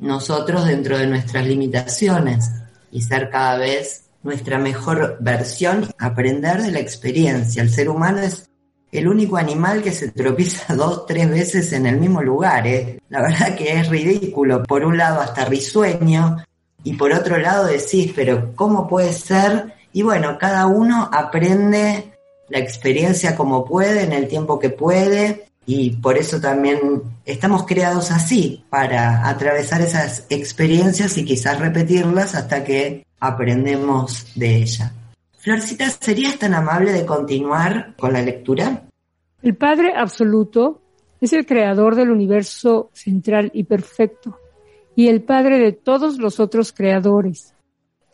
nosotros 0.00 0.66
dentro 0.66 0.98
de 0.98 1.06
nuestras 1.06 1.46
limitaciones 1.46 2.50
y 2.90 3.02
ser 3.02 3.30
cada 3.30 3.58
vez 3.58 4.04
nuestra 4.22 4.58
mejor 4.58 5.16
versión, 5.20 5.88
aprender 5.98 6.62
de 6.62 6.72
la 6.72 6.80
experiencia. 6.80 7.62
El 7.62 7.70
ser 7.70 7.88
humano 7.88 8.20
es 8.20 8.48
el 8.90 9.06
único 9.06 9.36
animal 9.36 9.82
que 9.82 9.92
se 9.92 10.10
tropieza 10.10 10.74
dos, 10.76 11.06
tres 11.06 11.28
veces 11.30 11.72
en 11.72 11.86
el 11.86 11.98
mismo 11.98 12.22
lugar. 12.22 12.66
¿eh? 12.66 13.00
La 13.08 13.22
verdad 13.22 13.54
que 13.54 13.78
es 13.78 13.88
ridículo. 13.88 14.62
Por 14.62 14.84
un 14.84 14.96
lado 14.96 15.20
hasta 15.20 15.44
risueño 15.44 16.38
y 16.84 16.94
por 16.94 17.12
otro 17.12 17.38
lado 17.38 17.66
decís, 17.66 18.12
pero 18.14 18.52
¿cómo 18.54 18.86
puede 18.88 19.12
ser? 19.12 19.74
Y 19.92 20.02
bueno, 20.02 20.38
cada 20.38 20.66
uno 20.66 21.08
aprende 21.12 22.12
la 22.48 22.58
experiencia 22.58 23.36
como 23.36 23.64
puede, 23.64 24.04
en 24.04 24.12
el 24.12 24.28
tiempo 24.28 24.58
que 24.58 24.70
puede, 24.70 25.47
y 25.70 25.90
por 25.90 26.16
eso 26.16 26.40
también 26.40 26.78
estamos 27.26 27.66
creados 27.66 28.10
así, 28.10 28.64
para 28.70 29.28
atravesar 29.28 29.82
esas 29.82 30.24
experiencias 30.30 31.18
y 31.18 31.26
quizás 31.26 31.60
repetirlas 31.60 32.34
hasta 32.34 32.64
que 32.64 33.04
aprendemos 33.20 34.32
de 34.34 34.56
ella. 34.56 34.94
Florcita, 35.36 35.90
¿serías 35.90 36.38
tan 36.38 36.54
amable 36.54 36.92
de 36.92 37.04
continuar 37.04 37.94
con 37.98 38.14
la 38.14 38.22
lectura? 38.22 38.84
El 39.42 39.56
Padre 39.56 39.92
Absoluto 39.94 40.80
es 41.20 41.34
el 41.34 41.44
creador 41.44 41.96
del 41.96 42.12
universo 42.12 42.88
central 42.94 43.50
y 43.52 43.64
perfecto, 43.64 44.38
y 44.96 45.08
el 45.08 45.22
Padre 45.22 45.58
de 45.58 45.72
todos 45.72 46.16
los 46.16 46.40
otros 46.40 46.72
creadores. 46.72 47.52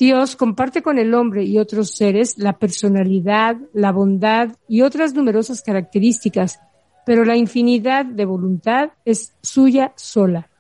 Dios 0.01 0.35
comparte 0.35 0.83
con 0.83 0.99
el 0.99 1.15
hombre 1.15 1.45
y 1.45 1.59
otros 1.59 1.93
seres 1.93 2.37
la 2.37 2.59
personalidad, 2.59 3.59
la 3.73 3.93
bondad 3.93 4.57
y 4.67 4.83
otras 4.83 5.15
numerosas 5.15 5.63
características, 5.63 6.59
pero 7.07 7.25
la 7.25 7.37
infinidad 7.37 8.05
de 8.05 8.25
voluntad 8.25 8.91
es 9.05 9.35
suya 9.43 9.93
sola. 9.97 10.51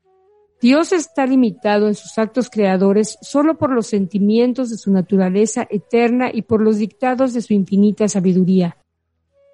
Dios 0.61 0.93
está 0.93 1.27
limitado 1.27 1.89
en 1.89 1.95
sus 1.95 2.17
actos 2.17 2.49
creadores 2.49 3.19
solo 3.21 3.59
por 3.59 3.71
los 3.71 3.87
sentimientos 3.87 4.71
de 4.71 4.79
su 4.79 4.91
naturaleza 4.91 5.67
eterna 5.69 6.31
y 6.33 6.43
por 6.43 6.63
los 6.63 6.79
dictados 6.79 7.35
de 7.35 7.43
su 7.43 7.53
infinita 7.53 8.09
sabiduría. 8.09 8.79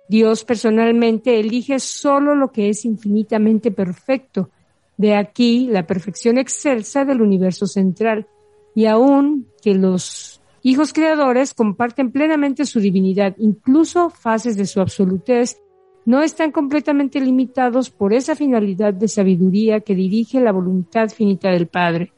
Dios 0.08 0.44
personalmente 0.44 1.38
elige 1.38 1.78
solo 1.80 2.34
lo 2.34 2.52
que 2.52 2.68
es 2.68 2.84
infinitamente 2.84 3.70
perfecto, 3.70 4.50
de 4.96 5.14
aquí 5.14 5.66
la 5.68 5.86
perfección 5.86 6.38
excelsa 6.38 7.04
del 7.04 7.22
universo 7.22 7.66
central, 7.66 8.26
y 8.74 8.86
aún 8.86 9.48
que 9.62 9.74
los 9.74 10.40
hijos 10.62 10.92
creadores 10.92 11.54
comparten 11.54 12.12
plenamente 12.12 12.66
su 12.66 12.80
divinidad, 12.80 13.34
incluso 13.38 14.10
fases 14.10 14.56
de 14.56 14.66
su 14.66 14.80
absolutez, 14.80 15.60
no 16.04 16.22
están 16.22 16.50
completamente 16.50 17.20
limitados 17.20 17.90
por 17.90 18.12
esa 18.12 18.34
finalidad 18.34 18.94
de 18.94 19.08
sabiduría 19.08 19.80
que 19.80 19.94
dirige 19.94 20.40
la 20.40 20.52
voluntad 20.52 21.08
finita 21.08 21.50
del 21.50 21.66
Padre. 21.66 22.12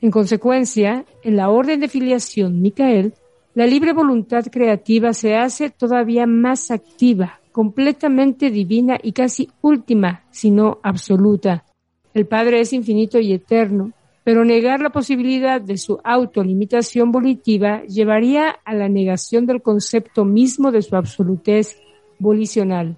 En 0.00 0.10
consecuencia, 0.10 1.04
en 1.22 1.36
la 1.36 1.50
orden 1.50 1.80
de 1.80 1.88
filiación 1.88 2.60
Micael, 2.60 3.14
la 3.54 3.66
libre 3.66 3.94
voluntad 3.94 4.44
creativa 4.50 5.14
se 5.14 5.34
hace 5.34 5.70
todavía 5.70 6.26
más 6.26 6.70
activa, 6.70 7.40
completamente 7.52 8.50
divina 8.50 8.98
y 9.02 9.12
casi 9.12 9.48
última, 9.62 10.24
si 10.30 10.50
no 10.50 10.78
absoluta. 10.82 11.64
El 12.12 12.26
Padre 12.26 12.60
es 12.60 12.74
infinito 12.74 13.18
y 13.18 13.32
eterno, 13.32 13.92
pero 14.24 14.44
negar 14.44 14.80
la 14.80 14.90
posibilidad 14.90 15.60
de 15.60 15.78
su 15.78 15.98
autolimitación 16.04 17.12
volitiva 17.12 17.82
llevaría 17.84 18.50
a 18.64 18.74
la 18.74 18.88
negación 18.88 19.46
del 19.46 19.62
concepto 19.62 20.24
mismo 20.24 20.70
de 20.70 20.82
su 20.82 20.96
absolutez 20.96 21.80
volicional. 22.18 22.96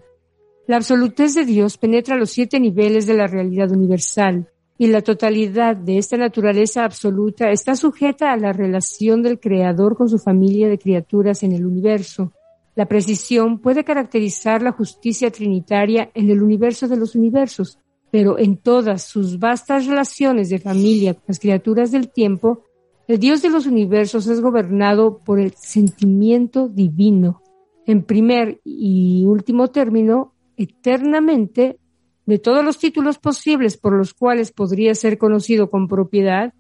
La 0.69 0.77
absolutez 0.77 1.35
de 1.35 1.47
Dios 1.47 1.79
penetra 1.79 2.19
los 2.19 2.29
siete 2.29 2.61
niveles 2.61 3.07
de 3.07 3.15
la 3.15 3.27
realidad 3.27 3.71
universal 3.71 4.51
y 4.77 4.89
la 4.89 5.01
totalidad 5.01 5.75
de 5.75 5.97
esta 5.97 6.19
naturaleza 6.19 6.85
absoluta 6.85 7.51
está 7.51 7.75
sujeta 7.75 8.33
a 8.33 8.37
la 8.37 8.53
relación 8.53 9.23
del 9.23 9.41
Creador 9.41 9.97
con 9.97 10.11
su 10.11 10.19
familia 10.19 10.69
de 10.69 10.79
criaturas 10.79 11.43
en 11.43 11.53
el 11.53 11.65
universo. 11.65 12.35
La 12.77 12.85
precisión 12.85 13.61
puede 13.61 13.83
caracterizar 13.83 14.61
la 14.61 14.73
justicia 14.73 15.31
trinitaria 15.31 16.11
en 16.13 16.29
el 16.29 16.43
universo 16.43 16.87
de 16.87 16.99
los 16.99 17.15
universos, 17.15 17.79
pero 18.11 18.39
en 18.39 18.59
todas 18.59 19.05
sus 19.05 19.39
vastas 19.39 19.87
relaciones 19.87 20.51
de 20.51 20.59
familia 20.59 21.15
con 21.15 21.25
las 21.29 21.41
criaturas 21.41 21.93
del 21.93 22.11
tiempo, 22.11 22.65
el 23.07 23.19
Dios 23.19 23.41
de 23.41 23.49
los 23.49 23.65
universos 23.65 24.27
es 24.27 24.43
gobernado 24.43 25.17
por 25.25 25.41
el 25.41 25.55
sentimiento 25.55 26.69
divino. 26.69 27.41
En 27.87 28.03
primer 28.03 28.61
y 28.65 29.25
último 29.25 29.69
término, 29.69 30.35
eternamente, 30.59 31.79
de 32.27 32.39
todos 32.39 32.63
los 32.63 32.79
títulos 32.79 33.19
posibles 33.19 33.79
por 33.79 33.95
los 33.95 34.13
cuales 34.13 34.53
podría 34.53 34.95
ser 34.95 35.17
conocido 35.17 35.71
con 35.71 35.89
propiedad, 35.89 36.53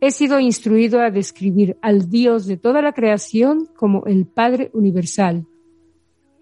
he 0.00 0.12
sido 0.12 0.38
instruido 0.38 1.00
a 1.00 1.10
describir 1.10 1.76
al 1.82 2.08
Dios 2.08 2.46
de 2.46 2.56
toda 2.56 2.82
la 2.82 2.92
creación 2.92 3.66
como 3.76 4.04
el 4.06 4.26
Padre 4.26 4.70
Universal. 4.72 5.46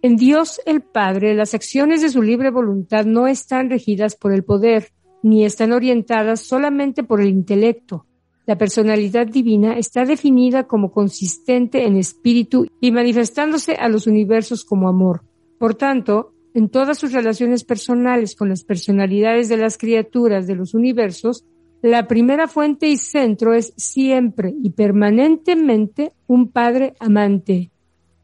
En 0.02 0.16
Dios 0.16 0.60
el 0.66 0.82
Padre, 0.82 1.34
las 1.34 1.54
acciones 1.54 2.02
de 2.02 2.10
su 2.10 2.22
libre 2.22 2.50
voluntad 2.50 3.06
no 3.06 3.26
están 3.26 3.70
regidas 3.70 4.14
por 4.14 4.32
el 4.32 4.44
poder, 4.44 4.92
ni 5.22 5.44
están 5.44 5.72
orientadas 5.72 6.40
solamente 6.40 7.02
por 7.02 7.20
el 7.20 7.28
intelecto. 7.28 8.06
La 8.46 8.58
personalidad 8.58 9.26
divina 9.26 9.76
está 9.76 10.04
definida 10.04 10.68
como 10.68 10.92
consistente 10.92 11.84
en 11.84 11.96
espíritu 11.96 12.66
y 12.80 12.92
manifestándose 12.92 13.74
a 13.74 13.88
los 13.88 14.06
universos 14.06 14.64
como 14.64 14.88
amor. 14.88 15.24
Por 15.58 15.74
tanto, 15.74 16.34
en 16.56 16.70
todas 16.70 16.96
sus 16.96 17.12
relaciones 17.12 17.64
personales 17.64 18.34
con 18.34 18.48
las 18.48 18.64
personalidades 18.64 19.50
de 19.50 19.58
las 19.58 19.76
criaturas 19.76 20.46
de 20.46 20.54
los 20.54 20.72
universos, 20.72 21.44
la 21.82 22.08
primera 22.08 22.48
fuente 22.48 22.88
y 22.88 22.96
centro 22.96 23.52
es 23.52 23.74
siempre 23.76 24.54
y 24.62 24.70
permanentemente 24.70 26.14
un 26.26 26.50
Padre 26.50 26.94
amante, 26.98 27.70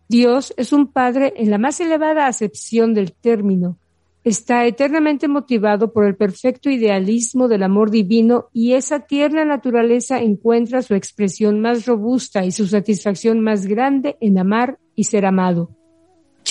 Dios 0.08 0.54
es 0.56 0.72
un 0.72 0.86
Padre 0.86 1.34
en 1.36 1.50
la 1.50 1.58
más 1.58 1.78
elevada 1.80 2.26
acepción 2.26 2.94
del 2.94 3.12
término, 3.12 3.76
está 4.24 4.64
eternamente 4.64 5.28
motivado 5.28 5.92
por 5.92 6.06
el 6.06 6.16
perfecto 6.16 6.70
idealismo 6.70 7.48
del 7.48 7.62
amor 7.62 7.90
divino 7.90 8.46
y 8.54 8.72
esa 8.72 9.00
tierna 9.00 9.44
naturaleza 9.44 10.20
encuentra 10.22 10.80
su 10.80 10.94
expresión 10.94 11.60
más 11.60 11.84
robusta 11.84 12.46
y 12.46 12.50
su 12.50 12.66
satisfacción 12.66 13.40
más 13.40 13.66
grande 13.66 14.16
en 14.22 14.38
amar 14.38 14.78
y 14.96 15.04
ser 15.04 15.26
amado. 15.26 15.81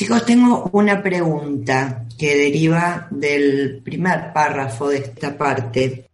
Chicos, 0.01 0.25
tengo 0.25 0.67
una 0.73 0.99
pregunta 1.03 2.07
que 2.17 2.35
deriva 2.35 3.07
del 3.11 3.83
primer 3.83 4.33
párrafo 4.33 4.89
de 4.89 4.97
esta 4.97 5.37
parte. 5.37 6.07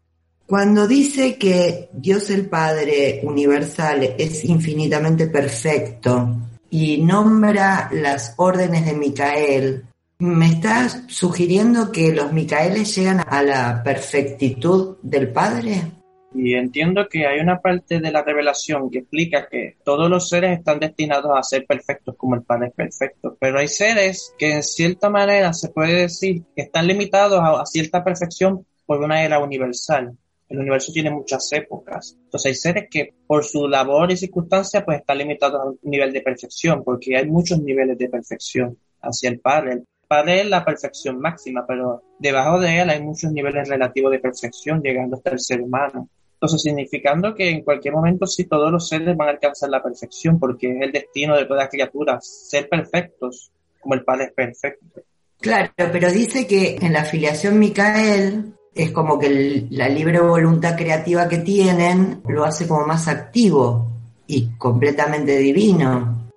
Cuando 0.45 0.85
dice 0.85 1.37
que 1.37 1.87
Dios 1.93 2.29
el 2.29 2.47
Padre 2.47 3.21
universal 3.23 4.15
es 4.17 4.43
infinitamente 4.43 5.27
perfecto 5.27 6.35
y 6.69 6.97
nombra 6.97 7.87
las 7.93 8.33
órdenes 8.35 8.85
de 8.87 8.93
Micael, 8.93 9.85
¿me 10.19 10.47
estás 10.47 11.03
sugiriendo 11.07 11.89
que 11.89 12.11
los 12.11 12.33
Micaeles 12.33 12.93
llegan 12.93 13.23
a 13.25 13.41
la 13.41 13.83
perfectitud 13.83 14.97
del 15.01 15.29
Padre? 15.31 15.96
Y 16.39 16.53
entiendo 16.53 17.07
que 17.09 17.25
hay 17.25 17.39
una 17.39 17.59
parte 17.59 17.99
de 17.99 18.11
la 18.11 18.21
revelación 18.21 18.91
que 18.91 18.99
explica 18.99 19.47
que 19.49 19.77
todos 19.83 20.07
los 20.07 20.29
seres 20.29 20.59
están 20.59 20.79
destinados 20.79 21.31
a 21.35 21.41
ser 21.41 21.65
perfectos 21.65 22.15
como 22.15 22.35
el 22.35 22.43
Padre 22.43 22.67
es 22.67 22.73
perfecto, 22.75 23.35
pero 23.39 23.57
hay 23.57 23.67
seres 23.67 24.35
que 24.37 24.51
en 24.51 24.61
cierta 24.61 25.09
manera 25.09 25.51
se 25.53 25.69
puede 25.69 26.01
decir 26.01 26.43
que 26.55 26.61
están 26.61 26.85
limitados 26.85 27.41
a, 27.41 27.65
cierta 27.65 28.03
perfección 28.03 28.67
por 28.85 29.01
una 29.01 29.23
era 29.23 29.39
universal. 29.39 30.15
El 30.47 30.59
universo 30.59 30.91
tiene 30.93 31.09
muchas 31.09 31.51
épocas. 31.53 32.15
Entonces 32.25 32.45
hay 32.45 32.55
seres 32.55 32.87
que 32.91 33.15
por 33.25 33.43
su 33.43 33.67
labor 33.67 34.11
y 34.11 34.17
circunstancia 34.17 34.85
pues 34.85 34.99
están 34.99 35.17
limitados 35.17 35.59
a 35.59 35.65
un 35.65 35.79
nivel 35.81 36.13
de 36.13 36.21
perfección, 36.21 36.83
porque 36.83 37.17
hay 37.17 37.27
muchos 37.27 37.59
niveles 37.63 37.97
de 37.97 38.09
perfección 38.09 38.77
hacia 39.01 39.31
el 39.31 39.39
Padre. 39.39 39.73
El 39.73 39.85
Padre 40.07 40.41
es 40.41 40.47
la 40.47 40.63
perfección 40.63 41.19
máxima, 41.19 41.65
pero 41.67 42.03
debajo 42.19 42.59
de 42.59 42.79
él 42.79 42.91
hay 42.91 43.01
muchos 43.01 43.31
niveles 43.31 43.67
relativos 43.67 44.11
de 44.11 44.19
perfección, 44.19 44.83
llegando 44.83 45.15
hasta 45.15 45.31
el 45.31 45.39
ser 45.39 45.61
humano. 45.61 46.07
Entonces, 46.39 46.61
significando 46.61 47.33
que 47.33 47.49
en 47.49 47.63
cualquier 47.63 47.95
momento 47.95 48.27
sí 48.27 48.45
todos 48.45 48.71
los 48.71 48.87
seres 48.87 49.17
van 49.17 49.27
a 49.27 49.31
alcanzar 49.31 49.71
la 49.71 49.81
perfección, 49.81 50.39
porque 50.39 50.69
es 50.69 50.81
el 50.81 50.91
destino 50.91 51.35
de 51.35 51.45
todas 51.45 51.63
las 51.63 51.69
criaturas, 51.69 52.27
ser 52.47 52.69
perfectos, 52.69 53.51
como 53.79 53.95
el 53.95 54.03
Padre 54.03 54.25
es 54.25 54.33
perfecto. 54.33 55.01
Claro, 55.41 55.71
pero 55.75 56.11
dice 56.11 56.45
que 56.45 56.77
en 56.79 56.93
la 56.93 57.01
afiliación 57.01 57.57
Micael 57.57 58.53
es 58.73 58.91
como 58.91 59.17
que 59.17 59.65
la 59.71 59.89
libre 59.89 60.19
voluntad 60.19 60.75
creativa 60.75 61.27
que 61.27 61.39
tienen 61.39 62.21
lo 62.27 62.43
hace 62.43 62.67
como 62.67 62.85
más 62.85 63.07
activo 63.07 63.87
y 64.27 64.49
completamente 64.57 65.37
divino. 65.37 66.29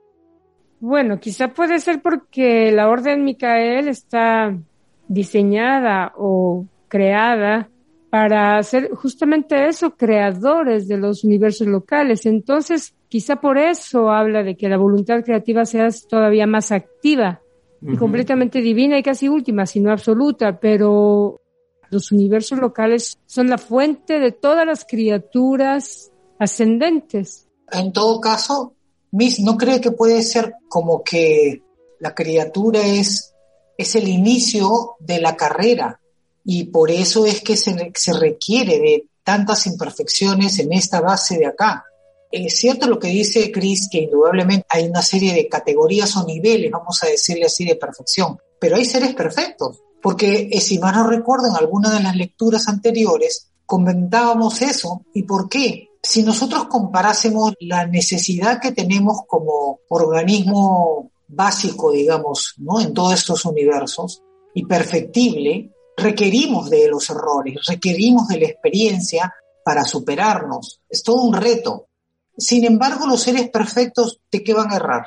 Bueno, 0.80 1.20
quizá 1.20 1.48
puede 1.48 1.78
ser 1.78 2.00
porque 2.00 2.72
la 2.72 2.88
orden 2.88 3.22
Micael 3.22 3.88
está 3.88 4.56
diseñada 5.08 6.14
o 6.16 6.64
creada 6.88 7.69
para 8.10 8.60
ser 8.64 8.90
justamente 8.90 9.68
eso, 9.68 9.96
creadores 9.96 10.88
de 10.88 10.98
los 10.98 11.22
universos 11.22 11.68
locales. 11.68 12.26
Entonces, 12.26 12.94
quizá 13.08 13.36
por 13.36 13.56
eso 13.56 14.10
habla 14.10 14.42
de 14.42 14.56
que 14.56 14.68
la 14.68 14.76
voluntad 14.76 15.22
creativa 15.24 15.64
sea 15.64 15.88
todavía 16.08 16.46
más 16.46 16.72
activa 16.72 17.40
y 17.82 17.96
completamente 17.96 18.60
divina 18.60 18.98
y 18.98 19.02
casi 19.02 19.28
última, 19.28 19.64
sino 19.64 19.90
absoluta, 19.90 20.58
pero 20.60 21.40
los 21.90 22.12
universos 22.12 22.58
locales 22.58 23.18
son 23.26 23.48
la 23.48 23.58
fuente 23.58 24.18
de 24.18 24.32
todas 24.32 24.66
las 24.66 24.84
criaturas 24.84 26.10
ascendentes. 26.38 27.48
En 27.72 27.92
todo 27.92 28.20
caso, 28.20 28.74
Miss, 29.12 29.40
¿no 29.40 29.56
cree 29.56 29.80
que 29.80 29.92
puede 29.92 30.22
ser 30.22 30.54
como 30.68 31.02
que 31.02 31.62
la 32.00 32.14
criatura 32.14 32.80
es, 32.80 33.34
es 33.78 33.94
el 33.94 34.08
inicio 34.08 34.96
de 34.98 35.20
la 35.20 35.36
carrera? 35.36 35.99
Y 36.52 36.64
por 36.64 36.90
eso 36.90 37.26
es 37.26 37.42
que 37.42 37.56
se, 37.56 37.92
se 37.94 38.12
requiere 38.12 38.80
de 38.80 39.06
tantas 39.22 39.68
imperfecciones 39.68 40.58
en 40.58 40.72
esta 40.72 41.00
base 41.00 41.38
de 41.38 41.46
acá. 41.46 41.84
Es 42.28 42.58
cierto 42.58 42.88
lo 42.88 42.98
que 42.98 43.06
dice 43.06 43.52
Chris, 43.52 43.88
que 43.88 43.98
indudablemente 43.98 44.66
hay 44.68 44.88
una 44.88 45.00
serie 45.00 45.32
de 45.32 45.48
categorías 45.48 46.16
o 46.16 46.26
niveles, 46.26 46.72
vamos 46.72 47.04
a 47.04 47.06
decirle 47.06 47.46
así, 47.46 47.64
de 47.64 47.76
perfección, 47.76 48.36
pero 48.58 48.74
hay 48.74 48.84
seres 48.84 49.14
perfectos, 49.14 49.80
porque 50.02 50.48
eh, 50.50 50.60
si 50.60 50.80
mal 50.80 50.96
no 50.96 51.06
recuerdo 51.06 51.46
en 51.46 51.54
alguna 51.54 51.94
de 51.94 52.02
las 52.02 52.16
lecturas 52.16 52.66
anteriores, 52.66 53.52
comentábamos 53.64 54.60
eso. 54.60 55.02
¿Y 55.14 55.22
por 55.22 55.48
qué? 55.48 55.90
Si 56.02 56.24
nosotros 56.24 56.64
comparásemos 56.64 57.54
la 57.60 57.86
necesidad 57.86 58.60
que 58.60 58.72
tenemos 58.72 59.18
como 59.28 59.78
organismo 59.88 61.12
básico, 61.28 61.92
digamos, 61.92 62.54
¿no? 62.58 62.80
en 62.80 62.92
todos 62.92 63.14
estos 63.14 63.44
universos, 63.44 64.20
y 64.52 64.66
perfectible, 64.66 65.70
requerimos 66.02 66.70
de 66.70 66.88
los 66.88 67.08
errores, 67.10 67.60
requerimos 67.66 68.28
de 68.28 68.40
la 68.40 68.46
experiencia 68.46 69.32
para 69.64 69.84
superarnos. 69.84 70.80
Es 70.88 71.02
todo 71.02 71.22
un 71.22 71.34
reto. 71.34 71.86
Sin 72.36 72.64
embargo, 72.64 73.06
los 73.06 73.22
seres 73.22 73.50
perfectos, 73.50 74.20
¿de 74.30 74.42
qué 74.42 74.54
van 74.54 74.72
a 74.72 74.76
errar? 74.76 75.06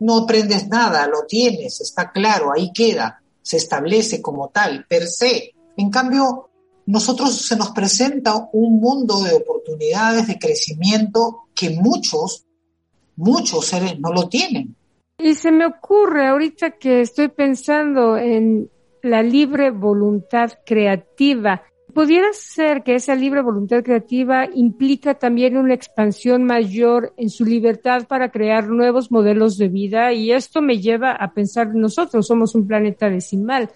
No 0.00 0.18
aprendes 0.18 0.68
nada, 0.68 1.06
lo 1.06 1.24
tienes, 1.26 1.80
está 1.80 2.10
claro, 2.10 2.52
ahí 2.52 2.72
queda, 2.72 3.22
se 3.40 3.56
establece 3.56 4.20
como 4.20 4.48
tal, 4.48 4.84
per 4.88 5.06
se. 5.06 5.54
En 5.76 5.90
cambio, 5.90 6.50
nosotros 6.86 7.34
se 7.46 7.56
nos 7.56 7.70
presenta 7.70 8.48
un 8.52 8.80
mundo 8.80 9.20
de 9.20 9.34
oportunidades 9.34 10.26
de 10.26 10.38
crecimiento 10.38 11.44
que 11.54 11.70
muchos, 11.70 12.44
muchos 13.16 13.66
seres 13.66 13.98
no 14.00 14.12
lo 14.12 14.28
tienen. 14.28 14.74
Y 15.18 15.34
se 15.34 15.52
me 15.52 15.66
ocurre 15.66 16.26
ahorita 16.26 16.72
que 16.72 17.00
estoy 17.00 17.28
pensando 17.28 18.16
en 18.16 18.68
la 19.02 19.22
libre 19.22 19.70
voluntad 19.70 20.52
creativa. 20.64 21.62
¿Pudiera 21.92 22.28
ser 22.32 22.82
que 22.82 22.94
esa 22.94 23.14
libre 23.14 23.42
voluntad 23.42 23.82
creativa 23.82 24.46
implica 24.54 25.14
también 25.14 25.58
una 25.58 25.74
expansión 25.74 26.44
mayor 26.44 27.12
en 27.18 27.28
su 27.28 27.44
libertad 27.44 28.06
para 28.08 28.30
crear 28.30 28.68
nuevos 28.68 29.10
modelos 29.10 29.58
de 29.58 29.68
vida? 29.68 30.12
Y 30.12 30.32
esto 30.32 30.62
me 30.62 30.78
lleva 30.78 31.12
a 31.12 31.34
pensar, 31.34 31.74
nosotros 31.74 32.26
somos 32.26 32.54
un 32.54 32.66
planeta 32.66 33.10
decimal. 33.10 33.68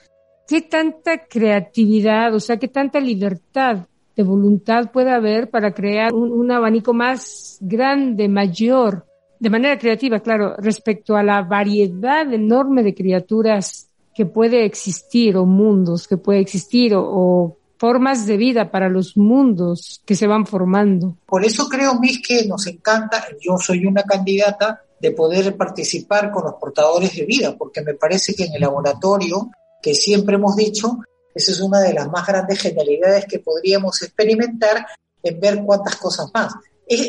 ¿Qué 0.49 0.63
tanta 0.63 1.27
creatividad, 1.27 2.35
o 2.35 2.41
sea, 2.41 2.57
qué 2.57 2.69
tanta 2.69 3.01
libertad 3.01 3.87
de 4.15 4.23
voluntad 4.23 4.91
puede 4.91 5.11
haber 5.11 5.51
para 5.51 5.75
crear 5.75 6.15
un, 6.15 6.31
un 6.31 6.51
abanico 6.51 6.95
más 6.95 7.59
grande, 7.61 8.29
mayor, 8.29 9.05
de 9.39 9.51
manera 9.51 9.77
creativa, 9.79 10.21
claro, 10.21 10.55
respecto 10.57 11.17
a 11.17 11.23
la 11.23 11.43
variedad 11.43 12.33
enorme 12.33 12.83
de 12.83 12.95
criaturas 12.95 13.91
que 14.17 14.25
puede 14.25 14.65
existir 14.65 15.37
o 15.37 15.45
mundos 15.45 16.09
que 16.09 16.17
puede 16.17 16.41
existir 16.41 16.93
o, 16.95 17.59
formas 17.79 18.25
de 18.25 18.39
vida 18.39 18.71
para 18.71 18.89
los 18.89 19.19
mundos 19.19 20.01
que 20.07 20.15
se 20.15 20.27
van 20.27 20.47
formando. 20.47 21.19
Por 21.27 21.45
eso 21.45 21.69
creo, 21.69 22.01
Miss, 22.01 22.23
que 22.27 22.47
nos 22.47 22.67
encanta, 22.67 23.23
yo 23.39 23.59
soy 23.59 23.85
una 23.85 24.03
candidata 24.03 24.83
de 24.99 25.11
poder 25.11 25.55
participar 25.59 26.33
con 26.33 26.45
los 26.45 26.55
portadores 26.55 27.15
de 27.15 27.27
vida, 27.27 27.55
porque 27.55 27.83
me 27.83 27.93
parece 27.93 28.35
que 28.35 28.45
en 28.45 28.55
el 28.55 28.63
laboratorio, 28.63 29.51
que 29.83 29.95
siempre 29.95 30.37
hemos 30.37 30.57
dicho, 30.57 31.01
esa 31.35 31.53
es 31.53 31.61
una 31.61 31.81
de 31.81 31.93
las 31.93 32.11
más 32.11 32.27
grandes 32.27 32.59
genialidades 32.61 33.27
que 33.27 33.41
podríamos 33.41 34.01
experimentar 34.01 34.87
en 35.23 35.39
ver 35.39 35.63
cuántas 35.63 35.97
cosas 35.97 36.31
más. 36.33 36.55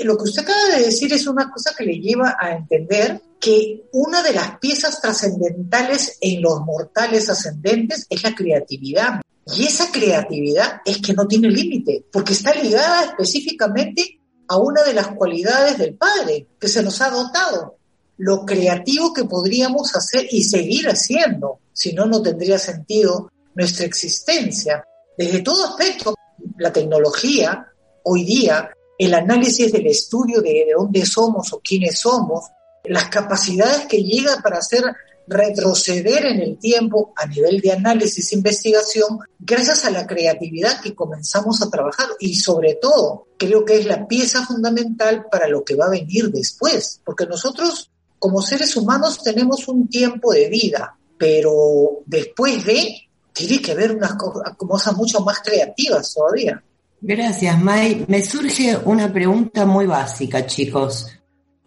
lo 0.03 0.17
que 0.17 0.23
usted 0.23 0.41
acaba 0.41 0.75
de 0.75 0.83
decir 0.83 1.13
es 1.13 1.27
una 1.27 1.49
cosa 1.49 1.71
que 1.77 1.85
le 1.85 1.93
lleva 1.93 2.35
a 2.37 2.51
entender 2.51 3.21
que 3.39 3.87
una 3.91 4.23
de 4.23 4.33
las 4.33 4.59
piezas 4.59 4.99
trascendentales 5.01 6.17
en 6.21 6.41
los 6.41 6.61
mortales 6.61 7.29
ascendentes 7.29 8.05
es 8.09 8.23
la 8.23 8.33
creatividad. 8.33 9.21
Y 9.55 9.65
esa 9.65 9.91
creatividad 9.91 10.81
es 10.85 10.97
que 11.01 11.13
no 11.13 11.27
tiene 11.27 11.49
límite, 11.49 12.05
porque 12.11 12.33
está 12.33 12.53
ligada 12.53 13.05
específicamente 13.05 14.19
a 14.47 14.57
una 14.57 14.83
de 14.83 14.93
las 14.93 15.09
cualidades 15.09 15.77
del 15.77 15.95
Padre 15.95 16.47
que 16.59 16.67
se 16.67 16.83
nos 16.83 16.99
ha 17.01 17.09
dotado, 17.09 17.77
lo 18.17 18.45
creativo 18.45 19.13
que 19.13 19.25
podríamos 19.25 19.95
hacer 19.95 20.27
y 20.31 20.43
seguir 20.43 20.87
haciendo, 20.87 21.59
si 21.71 21.93
no, 21.93 22.05
no 22.05 22.21
tendría 22.21 22.57
sentido 22.57 23.31
nuestra 23.55 23.85
existencia. 23.85 24.83
Desde 25.17 25.41
todo 25.41 25.65
aspecto, 25.65 26.15
la 26.57 26.73
tecnología, 26.73 27.67
hoy 28.03 28.23
día, 28.23 28.69
el 28.97 29.13
análisis 29.13 29.71
del 29.71 29.87
estudio 29.87 30.41
de, 30.41 30.65
de 30.65 30.73
dónde 30.75 31.05
somos 31.05 31.53
o 31.53 31.59
quiénes 31.59 31.99
somos, 31.99 32.45
las 32.89 33.09
capacidades 33.09 33.85
que 33.87 34.03
llega 34.03 34.37
para 34.41 34.57
hacer 34.57 34.83
retroceder 35.27 36.25
en 36.25 36.39
el 36.39 36.57
tiempo 36.57 37.13
a 37.15 37.25
nivel 37.25 37.59
de 37.59 37.73
análisis 37.73 38.31
e 38.31 38.35
investigación 38.35 39.19
gracias 39.39 39.85
a 39.85 39.91
la 39.91 40.07
creatividad 40.07 40.79
que 40.81 40.95
comenzamos 40.95 41.61
a 41.61 41.69
trabajar 41.69 42.07
y 42.19 42.35
sobre 42.35 42.75
todo 42.75 43.27
creo 43.37 43.65
que 43.65 43.77
es 43.77 43.85
la 43.85 44.07
pieza 44.07 44.45
fundamental 44.45 45.25
para 45.29 45.47
lo 45.47 45.63
que 45.63 45.75
va 45.75 45.87
a 45.87 45.91
venir 45.91 46.31
después, 46.31 47.01
porque 47.03 47.25
nosotros 47.25 47.91
como 48.19 48.41
seres 48.41 48.75
humanos 48.75 49.21
tenemos 49.21 49.67
un 49.67 49.87
tiempo 49.89 50.33
de 50.33 50.49
vida, 50.49 50.97
pero 51.17 52.01
después 52.05 52.65
de 52.65 53.07
tiene 53.33 53.61
que 53.61 53.73
haber 53.73 53.95
unas 53.95 54.15
cosas 54.57 54.95
mucho 54.95 55.19
más 55.21 55.39
creativas 55.41 56.13
todavía. 56.13 56.63
Gracias, 56.99 57.61
May. 57.61 58.05
Me 58.07 58.23
surge 58.23 58.75
una 58.85 59.13
pregunta 59.13 59.65
muy 59.67 59.85
básica, 59.85 60.47
chicos. 60.47 61.07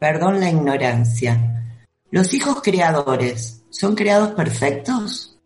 Perdón 0.01 0.41
la 0.41 0.49
ignorancia. 0.49 1.63
¿Los 2.11 2.33
hijos 2.33 2.63
creadores 2.63 3.67
son 3.69 3.95
creados 3.95 4.31
perfectos? 4.31 5.39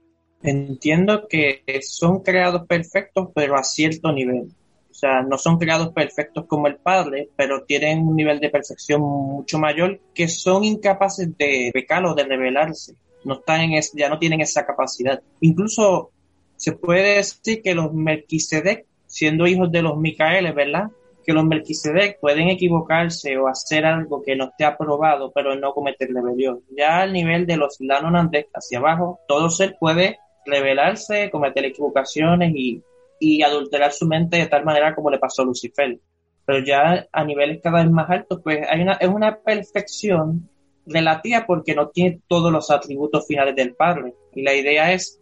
Entiendo 0.45 1.27
que 1.29 1.65
son 1.83 2.21
creados 2.21 2.65
perfectos, 2.69 3.31
pero 3.35 3.57
a 3.57 3.65
cierto 3.65 4.13
nivel. 4.13 4.47
O 4.89 4.95
sea, 4.95 5.23
no 5.23 5.39
son 5.39 5.59
creados 5.59 5.93
perfectos 5.93 6.47
como 6.47 6.69
el 6.69 6.77
Padre, 6.77 7.31
pero 7.35 7.65
tienen 7.65 8.07
un 8.07 8.15
nivel 8.15 8.39
de 8.39 8.49
perfección 8.49 9.01
mucho 9.01 9.59
mayor 9.59 9.99
que 10.15 10.29
son 10.29 10.63
incapaces 10.63 11.37
de 11.37 11.73
pecar 11.75 12.07
o 12.07 12.15
de 12.15 12.23
rebelarse. 12.23 12.95
No 13.25 13.41
están 13.41 13.63
en 13.63 13.83
ya 13.95 14.09
no 14.09 14.21
tienen 14.21 14.41
esa 14.41 14.65
capacidad. 14.65 15.21
Incluso 15.41 16.13
se 16.55 16.71
puede 16.71 17.17
decir 17.17 17.61
que 17.61 17.75
los 17.75 17.93
Melquisedec, 17.93 18.87
siendo 19.09 19.49
hijos 19.49 19.73
de 19.73 19.83
los 19.83 19.97
Micaeles, 19.97 20.55
¿verdad? 20.55 20.93
Que 21.25 21.33
los 21.33 21.45
Melquisedec 21.45 22.21
pueden 22.21 22.49
equivocarse 22.49 23.37
o 23.39 23.49
hacer 23.49 23.85
algo 23.85 24.23
que 24.23 24.37
no 24.37 24.45
esté 24.45 24.65
aprobado, 24.65 25.33
pero 25.33 25.55
no 25.57 25.73
cometer 25.73 26.09
rebelión. 26.13 26.61
Ya 26.77 27.01
al 27.01 27.13
nivel 27.13 27.47
de 27.47 27.57
los 27.57 27.77
Lanonandek 27.81 28.49
hacia 28.55 28.79
abajo, 28.79 29.21
todo 29.27 29.51
ser 29.51 29.77
puede 29.79 30.19
rebelarse, 30.45 31.31
cometer 31.31 31.65
equivocaciones 31.65 32.53
y, 32.55 32.83
y 33.19 33.43
adulterar 33.43 33.93
su 33.93 34.07
mente 34.07 34.37
de 34.37 34.47
tal 34.47 34.65
manera 34.65 34.95
como 34.95 35.11
le 35.11 35.19
pasó 35.19 35.43
a 35.43 35.47
Lucifer. 35.47 35.99
Pero 36.47 36.65
ya 36.65 37.07
a 37.11 37.25
niveles 37.25 37.61
cada 37.63 37.83
vez 37.83 37.91
más 37.91 38.11
altos, 38.11 38.41
pues 38.43 38.59
hay 38.69 38.83
una, 38.83 38.95
es 38.95 39.09
una 39.09 39.39
perfección 39.39 40.49
relativa 40.87 41.45
porque 41.47 41.75
no 41.75 41.89
tiene 41.89 42.21
todos 42.29 42.53
los 42.53 42.71
atributos 42.71 43.27
finales 43.27 43.57
del 43.57 43.75
Padre. 43.75 44.15
Y 44.35 44.43
la 44.43 44.55
idea 44.55 44.93
es 44.93 45.19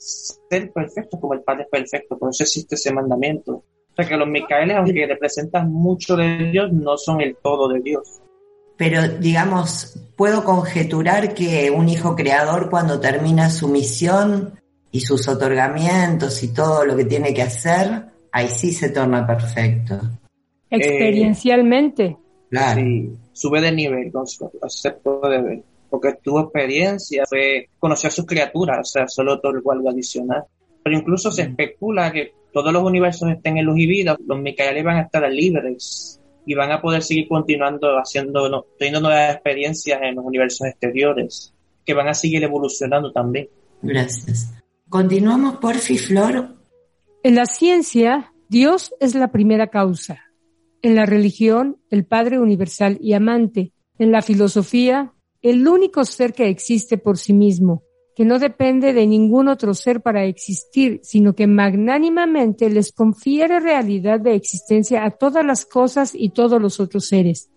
ser 0.48 0.72
perfecto 0.72 1.18
como 1.20 1.34
el 1.34 1.42
Padre 1.42 1.64
es 1.64 1.68
perfecto, 1.68 2.18
por 2.18 2.30
eso 2.30 2.42
existe 2.42 2.74
ese 2.74 2.92
mandamiento. 2.92 3.64
O 3.92 3.94
sea 3.94 4.08
que 4.08 4.16
los 4.16 4.28
Micaeles, 4.28 4.76
aunque 4.76 5.06
representan 5.06 5.70
mucho 5.70 6.16
de 6.16 6.50
Dios, 6.50 6.72
no 6.72 6.96
son 6.96 7.20
el 7.20 7.36
todo 7.42 7.68
de 7.68 7.80
Dios. 7.80 8.22
Pero 8.76 9.06
digamos, 9.06 9.98
puedo 10.16 10.44
conjeturar 10.44 11.34
que 11.34 11.70
un 11.70 11.88
hijo 11.88 12.16
creador 12.16 12.70
cuando 12.70 12.98
termina 12.98 13.50
su 13.50 13.68
misión 13.68 14.58
y 14.90 15.00
sus 15.00 15.28
otorgamientos 15.28 16.42
y 16.42 16.54
todo 16.54 16.86
lo 16.86 16.96
que 16.96 17.04
tiene 17.04 17.34
que 17.34 17.42
hacer, 17.42 18.06
ahí 18.32 18.48
sí 18.48 18.72
se 18.72 18.88
torna 18.88 19.26
perfecto. 19.26 20.00
Experiencialmente. 20.70 22.16
claro. 22.48 22.80
Sí, 22.80 23.10
sube 23.32 23.60
de 23.60 23.72
nivel, 23.72 24.10
se 24.68 24.90
puede 24.92 25.42
ver. 25.42 25.62
Porque 25.90 26.14
tuvo 26.22 26.40
experiencia, 26.40 27.24
fue 27.28 27.68
conocer 27.78 28.08
a 28.08 28.12
sus 28.12 28.24
criaturas, 28.24 28.78
o 28.80 28.84
sea, 28.84 29.06
solo 29.06 29.34
otorgó 29.34 29.72
algo 29.72 29.90
adicional. 29.90 30.44
Pero 30.82 30.96
incluso 30.96 31.30
se 31.30 31.42
especula 31.42 32.12
que 32.12 32.32
todos 32.52 32.72
los 32.72 32.82
universos 32.82 33.30
estén 33.30 33.58
en 33.58 33.66
luz 33.66 33.78
y 33.78 33.86
vida, 33.86 34.16
los 34.26 34.38
Micaeles 34.38 34.84
van 34.84 34.96
a 34.96 35.02
estar 35.02 35.30
libres 35.30 36.20
y 36.44 36.54
van 36.54 36.72
a 36.72 36.80
poder 36.80 37.02
seguir 37.02 37.28
continuando 37.28 37.96
haciendo, 37.96 38.66
teniendo 38.78 39.00
nuevas 39.00 39.34
experiencias 39.34 40.00
en 40.02 40.16
los 40.16 40.24
universos 40.24 40.66
exteriores, 40.66 41.54
que 41.84 41.94
van 41.94 42.08
a 42.08 42.14
seguir 42.14 42.42
evolucionando 42.42 43.12
también. 43.12 43.48
Gracias. 43.80 44.52
Continuamos 44.88 45.56
por 45.56 45.76
Flor. 45.76 46.56
En 47.22 47.34
la 47.34 47.46
ciencia, 47.46 48.32
Dios 48.48 48.92
es 49.00 49.14
la 49.14 49.32
primera 49.32 49.68
causa. 49.68 50.20
En 50.82 50.96
la 50.96 51.06
religión, 51.06 51.78
el 51.90 52.04
Padre 52.04 52.38
universal 52.38 52.98
y 53.00 53.14
amante. 53.14 53.72
En 53.98 54.12
la 54.12 54.20
filosofía, 54.20 55.14
el 55.40 55.66
único 55.66 56.04
ser 56.04 56.32
que 56.34 56.48
existe 56.48 56.98
por 56.98 57.18
sí 57.18 57.32
mismo, 57.32 57.84
que 58.22 58.28
no 58.28 58.38
depende 58.38 58.92
de 58.92 59.04
ningún 59.04 59.48
otro 59.48 59.74
ser 59.74 60.00
para 60.00 60.24
existir, 60.26 61.00
sino 61.02 61.34
que 61.34 61.48
magnánimamente 61.48 62.70
les 62.70 62.92
confiere 62.92 63.58
realidad 63.58 64.20
de 64.20 64.36
existencia 64.36 65.04
a 65.04 65.10
todas 65.10 65.44
las 65.44 65.66
cosas 65.66 66.12
y 66.14 66.28
todos 66.28 66.62
los 66.62 66.78
otros 66.78 67.08
seres. 67.08 67.50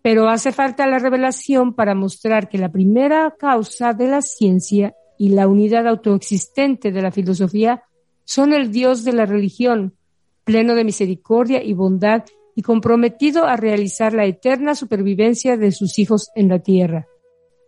Pero 0.00 0.28
hace 0.28 0.52
falta 0.52 0.86
la 0.86 1.00
revelación 1.00 1.74
para 1.74 1.96
mostrar 1.96 2.48
que 2.48 2.56
la 2.56 2.70
primera 2.70 3.34
causa 3.36 3.94
de 3.94 4.06
la 4.06 4.22
ciencia 4.22 4.94
y 5.18 5.30
la 5.30 5.48
unidad 5.48 5.88
autoexistente 5.88 6.92
de 6.92 7.02
la 7.02 7.10
filosofía 7.10 7.82
son 8.24 8.52
el 8.52 8.70
Dios 8.70 9.02
de 9.02 9.14
la 9.14 9.26
religión, 9.26 9.96
pleno 10.44 10.76
de 10.76 10.84
misericordia 10.84 11.64
y 11.64 11.72
bondad 11.72 12.22
y 12.54 12.62
comprometido 12.62 13.44
a 13.44 13.56
realizar 13.56 14.14
la 14.14 14.24
eterna 14.24 14.76
supervivencia 14.76 15.56
de 15.56 15.72
sus 15.72 15.98
hijos 15.98 16.30
en 16.36 16.48
la 16.48 16.60
tierra. 16.60 17.08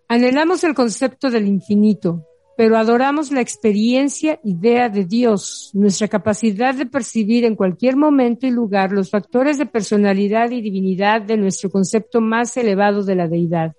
Anhelamos 0.07 0.62
el 0.62 0.75
concepto 0.75 1.33
del 1.33 1.49
infinito, 1.49 2.29
pero 2.57 2.77
adoramos 2.77 3.33
la 3.33 3.40
experiencia 3.40 4.38
idea 4.45 4.88
de 4.88 5.05
Dios, 5.05 5.71
nuestra 5.75 6.09
capacidad 6.09 6.75
de 6.75 6.87
percibir 6.87 7.45
en 7.45 7.57
cualquier 7.57 7.97
momento 7.97 8.47
y 8.47 8.51
lugar 8.51 8.93
los 8.93 9.11
factores 9.11 9.59
de 9.59 9.67
personalidad 9.67 10.51
y 10.51 10.62
divinidad 10.62 11.23
de 11.23 11.37
nuestro 11.37 11.71
concepto 11.71 12.21
más 12.21 12.57
elevado 12.57 13.03
de 13.03 13.14
la 13.17 13.27
deidad. 13.27 13.75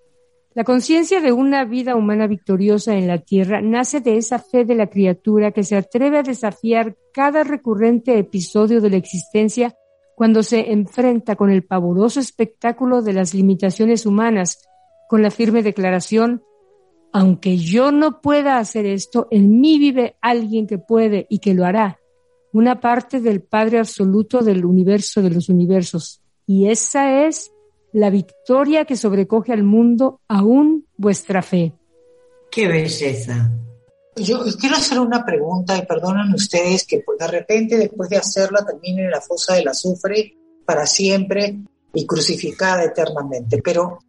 La 0.53 0.63
conciencia 0.63 1.19
de 1.19 1.33
una 1.33 1.65
vida 1.65 1.95
humana 1.95 2.27
victoriosa 2.27 2.95
en 2.95 3.07
la 3.07 3.17
tierra 3.17 3.61
nace 3.61 3.99
de 3.99 4.17
esa 4.17 4.39
fe 4.39 4.63
de 4.63 4.75
la 4.75 4.87
criatura 4.87 5.51
que 5.51 5.63
se 5.63 5.75
atreve 5.75 6.19
a 6.19 6.23
desafiar 6.23 6.95
cada 7.13 7.43
recurrente 7.43 8.17
episodio 8.17 8.79
de 8.79 8.89
la 8.89 8.97
existencia 8.97 9.75
cuando 10.15 10.43
se 10.43 10.71
enfrenta 10.71 11.35
con 11.35 11.49
el 11.49 11.65
pavoroso 11.65 12.21
espectáculo 12.21 13.01
de 13.01 13.11
las 13.11 13.33
limitaciones 13.33 14.05
humanas, 14.05 14.65
con 15.09 15.21
la 15.21 15.29
firme 15.29 15.61
declaración, 15.61 16.41
aunque 17.11 17.57
yo 17.57 17.91
no 17.91 18.21
pueda 18.21 18.57
hacer 18.57 18.85
esto, 18.85 19.27
en 19.31 19.59
mí 19.59 19.79
vive 19.79 20.17
alguien 20.21 20.67
que 20.67 20.77
puede 20.77 21.27
y 21.29 21.39
que 21.39 21.53
lo 21.53 21.65
hará, 21.65 21.99
una 22.51 22.79
parte 22.79 23.19
del 23.19 23.41
Padre 23.41 23.79
absoluto 23.79 24.41
del 24.41 24.65
universo 24.65 25.21
de 25.21 25.29
los 25.29 25.49
universos. 25.49 26.21
Y 26.45 26.69
esa 26.69 27.25
es 27.25 27.51
la 27.93 28.09
victoria 28.09 28.85
que 28.85 28.97
sobrecoge 28.97 29.53
al 29.53 29.63
mundo, 29.63 30.19
aún 30.27 30.85
vuestra 30.97 31.41
fe. 31.41 31.73
Qué 32.51 32.67
belleza. 32.67 33.51
Yo 34.17 34.39
quiero 34.59 34.75
hacer 34.75 34.99
una 34.99 35.25
pregunta 35.25 35.77
y 35.77 35.85
perdonen 35.85 36.33
ustedes 36.33 36.85
que 36.85 37.03
de 37.19 37.27
repente 37.27 37.77
después 37.77 38.09
de 38.09 38.17
hacerla 38.17 38.65
termine 38.65 39.03
en 39.03 39.11
la 39.11 39.21
fosa 39.21 39.55
del 39.55 39.67
azufre 39.67 40.37
para 40.65 40.85
siempre 40.85 41.57
y 41.93 42.05
crucificada 42.05 42.83
eternamente. 42.83 43.61
Pero 43.61 43.99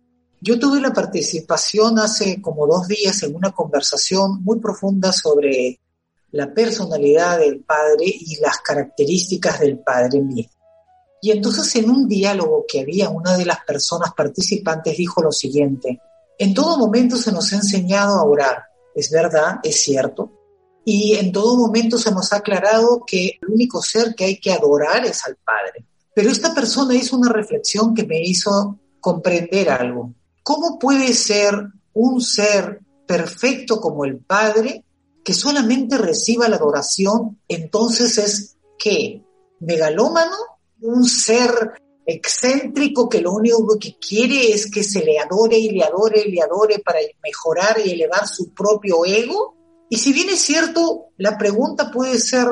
yo 0.40 0.58
tuve 0.58 0.80
la 0.80 0.92
participación 0.92 1.98
hace 1.98 2.40
como 2.40 2.66
dos 2.66 2.88
días 2.88 3.22
en 3.22 3.34
una 3.34 3.52
conversación 3.52 4.42
muy 4.42 4.60
profunda 4.60 5.12
sobre 5.12 5.80
la 6.32 6.52
personalidad 6.52 7.38
del 7.38 7.60
Padre 7.60 8.04
y 8.06 8.36
las 8.40 8.58
características 8.58 9.60
del 9.60 9.78
Padre 9.78 10.20
mío. 10.20 10.46
Y 11.22 11.30
entonces 11.30 11.74
en 11.76 11.90
un 11.90 12.06
diálogo 12.06 12.64
que 12.68 12.80
había, 12.80 13.08
una 13.08 13.36
de 13.36 13.46
las 13.46 13.64
personas 13.64 14.12
participantes 14.14 14.96
dijo 14.96 15.22
lo 15.22 15.32
siguiente, 15.32 16.00
en 16.38 16.52
todo 16.52 16.76
momento 16.76 17.16
se 17.16 17.32
nos 17.32 17.52
ha 17.52 17.56
enseñado 17.56 18.18
a 18.18 18.24
orar, 18.24 18.64
es 18.94 19.10
verdad, 19.10 19.56
es 19.62 19.82
cierto, 19.82 20.32
y 20.84 21.14
en 21.14 21.32
todo 21.32 21.56
momento 21.56 21.98
se 21.98 22.12
nos 22.12 22.32
ha 22.32 22.36
aclarado 22.36 23.02
que 23.04 23.38
el 23.40 23.48
único 23.48 23.82
ser 23.82 24.14
que 24.14 24.24
hay 24.24 24.36
que 24.38 24.52
adorar 24.52 25.04
es 25.04 25.26
al 25.26 25.36
Padre. 25.36 25.84
Pero 26.14 26.30
esta 26.30 26.54
persona 26.54 26.94
hizo 26.94 27.16
una 27.16 27.32
reflexión 27.32 27.92
que 27.92 28.06
me 28.06 28.22
hizo 28.22 28.78
comprender 29.00 29.68
algo. 29.68 30.14
¿Cómo 30.46 30.78
puede 30.78 31.12
ser 31.12 31.72
un 31.92 32.20
ser 32.20 32.78
perfecto 33.04 33.80
como 33.80 34.04
el 34.04 34.18
Padre 34.18 34.84
que 35.24 35.34
solamente 35.34 35.98
reciba 35.98 36.48
la 36.48 36.54
adoración? 36.54 37.40
Entonces 37.48 38.16
es 38.18 38.56
¿qué? 38.78 39.24
¿Megalómano? 39.58 40.36
un 40.82 41.04
ser 41.04 41.50
excéntrico 42.06 43.08
que 43.08 43.22
lo 43.22 43.32
único 43.32 43.76
que 43.76 43.96
quiere 43.98 44.52
es 44.52 44.70
que 44.70 44.84
se 44.84 45.04
le 45.04 45.18
adore 45.18 45.58
y 45.58 45.70
le 45.70 45.82
adore 45.82 46.22
y 46.24 46.30
le 46.30 46.42
adore 46.42 46.78
para 46.78 47.00
mejorar 47.24 47.80
y 47.84 47.90
elevar 47.90 48.28
su 48.28 48.54
propio 48.54 49.04
ego? 49.04 49.56
Y 49.90 49.96
si 49.96 50.12
bien 50.12 50.28
es 50.28 50.42
cierto, 50.42 51.06
la 51.16 51.36
pregunta 51.36 51.90
puede 51.90 52.20
ser 52.20 52.46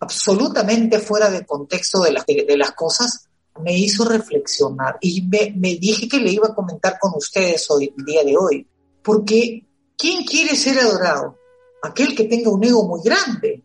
absolutamente 0.00 0.98
fuera 0.98 1.28
de 1.28 1.44
contexto 1.44 2.04
de 2.04 2.12
las, 2.12 2.24
de, 2.24 2.56
las 2.56 2.70
cosas, 2.70 3.28
me 3.60 3.72
hizo 3.76 4.04
reflexionar 4.04 4.98
y 5.00 5.22
me, 5.22 5.76
dije 5.76 6.08
que 6.08 6.18
le 6.18 6.32
iba 6.32 6.48
a 6.48 6.54
comentar 6.54 6.98
con 6.98 7.12
ustedes 7.14 7.70
hoy, 7.70 7.92
el 7.96 8.04
día 8.04 8.24
de 8.24 8.36
hoy. 8.36 8.66
Porque, 9.02 9.66
¿quién 9.96 10.24
quiere 10.24 10.56
ser 10.56 10.78
adorado? 10.78 11.38
Aquel 11.82 12.16
que 12.16 12.24
tenga 12.24 12.50
un 12.50 12.64
ego 12.64 12.86
muy 12.86 13.00
grande, 13.02 13.62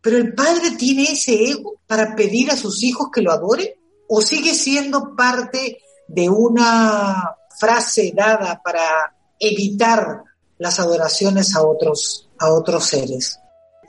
pero 0.00 0.16
el 0.16 0.34
padre 0.34 0.72
tiene 0.78 1.04
ese 1.04 1.50
ego 1.50 1.80
para 1.86 2.14
pedir 2.14 2.50
a 2.50 2.56
sus 2.56 2.82
hijos 2.82 3.08
que 3.12 3.22
lo 3.22 3.32
adoren 3.32 3.68
o 4.08 4.20
sigue 4.20 4.54
siendo 4.54 5.14
parte 5.16 5.78
de 6.08 6.28
una 6.28 7.36
frase 7.58 8.12
dada 8.14 8.60
para 8.62 9.14
evitar 9.38 10.24
las 10.58 10.78
adoraciones 10.78 11.54
a 11.56 11.66
otros 11.66 12.28
a 12.40 12.50
otros 12.52 12.84
seres. 12.86 13.38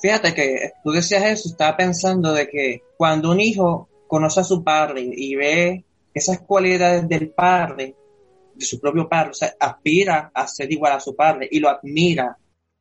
Fíjate 0.02 0.34
que 0.34 0.74
tú 0.84 0.92
decías 0.92 1.24
eso, 1.24 1.50
estaba 1.50 1.78
pensando 1.78 2.34
de 2.34 2.48
que 2.50 2.82
cuando 2.98 3.32
un 3.32 3.40
hijo 3.40 3.88
conoce 4.12 4.42
a 4.42 4.44
su 4.44 4.62
padre 4.62 5.10
y 5.10 5.36
ve 5.38 5.86
esas 6.14 6.42
cualidades 6.42 7.08
del 7.08 7.30
padre, 7.30 7.96
de 8.54 8.66
su 8.66 8.78
propio 8.78 9.08
padre, 9.08 9.30
o 9.30 9.34
sea, 9.34 9.56
aspira 9.58 10.30
a 10.34 10.48
ser 10.48 10.70
igual 10.70 10.92
a 10.92 11.00
su 11.00 11.16
padre 11.16 11.48
y 11.50 11.62
lo 11.62 11.70
admira. 11.70 12.38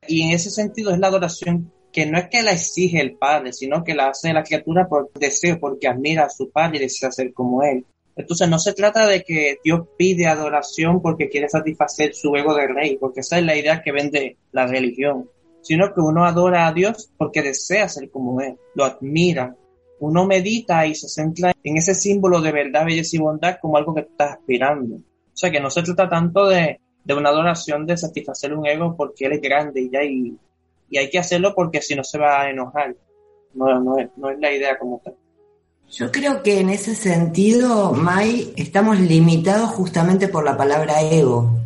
Y 0.09 0.23
en 0.23 0.31
ese 0.31 0.51
sentido 0.51 0.91
es 0.91 0.99
la 0.99 1.07
adoración 1.07 1.73
que 1.93 2.05
no 2.05 2.19
es 2.19 2.29
que 2.29 2.43
la 2.43 2.51
exige 2.51 3.01
el 3.01 3.15
padre, 3.15 3.53
sino 3.53 3.85
que 3.85 3.95
la 3.95 4.09
hace 4.09 4.33
la 4.33 4.43
criatura 4.43 4.89
por 4.89 5.13
deseo, 5.13 5.61
porque 5.61 5.87
admira 5.87 6.25
a 6.25 6.31
su 6.31 6.51
padre 6.51 6.79
y 6.79 6.81
desea 6.81 7.13
ser 7.13 7.33
como 7.33 7.63
él. 7.63 7.87
Entonces 8.17 8.49
no 8.49 8.59
se 8.59 8.73
trata 8.73 9.07
de 9.07 9.23
que 9.23 9.59
Dios 9.63 9.83
pide 9.97 10.27
adoración 10.27 11.01
porque 11.01 11.29
quiere 11.29 11.49
satisfacer 11.49 12.13
su 12.13 12.35
ego 12.35 12.57
de 12.57 12.67
rey, 12.67 12.97
porque 12.97 13.21
esa 13.21 13.39
es 13.39 13.45
la 13.45 13.57
idea 13.57 13.83
que 13.85 13.93
vende 13.93 14.37
la 14.51 14.67
religión. 14.67 15.31
sino 15.63 15.95
que 15.95 16.01
uno 16.01 16.25
adora 16.25 16.67
a 16.67 16.73
Dios 16.73 17.13
porque 17.17 17.43
desea 17.43 17.89
ser 17.89 18.11
como 18.11 18.41
Él, 18.41 18.57
lo 18.75 18.85
admira. 18.85 19.55
Uno 20.01 20.27
medita 20.27 20.87
y 20.87 20.95
se 20.95 21.09
centra 21.09 21.55
en 21.63 21.77
ese 21.77 21.95
símbolo 21.95 22.41
de 22.41 22.53
verdad, 22.53 22.85
belleza 22.85 23.17
y 23.17 23.21
bondad 23.21 23.59
como 23.61 23.77
algo 23.77 23.95
que 23.95 24.01
está 24.01 24.33
aspirando. 24.33 24.97
O 24.97 25.37
sea, 25.37 25.51
que 25.51 25.61
no 25.61 25.71
se 25.71 25.83
trata 25.83 26.09
tanto 26.09 26.47
de, 26.49 26.81
de 27.05 27.15
una 27.15 27.29
adoración 27.31 27.87
de 27.87 27.97
satisfacer 27.97 28.55
un 28.55 28.67
ego 28.67 28.97
porque 28.97 29.27
Él 29.27 29.33
es 29.33 29.41
grande 29.41 29.83
y 29.83 29.91
ya, 29.91 30.03
y, 30.03 30.37
y 30.89 30.99
hay 30.99 31.11
que 31.11 31.19
hacerlo 31.19 31.55
porque 31.55 31.83
si 31.83 31.95
no 31.95 32.03
se 32.03 32.19
va 32.19 32.43
a 32.43 32.51
enojar. 32.51 32.97
No, 33.55 33.81
no, 33.81 33.99
es, 33.99 34.09
no 34.17 34.31
es 34.31 34.39
la 34.39 34.53
idea 34.53 34.79
como 34.79 35.01
tal. 35.05 35.15
Yo 35.91 36.11
creo 36.13 36.43
que 36.43 36.61
en 36.61 36.71
ese 36.71 36.95
sentido, 36.95 37.93
Mai, 37.93 38.53
estamos 38.57 39.01
limitados 39.01 39.71
justamente 39.71 40.29
por 40.29 40.45
la 40.45 40.57
palabra 40.57 41.03
ego, 41.03 41.59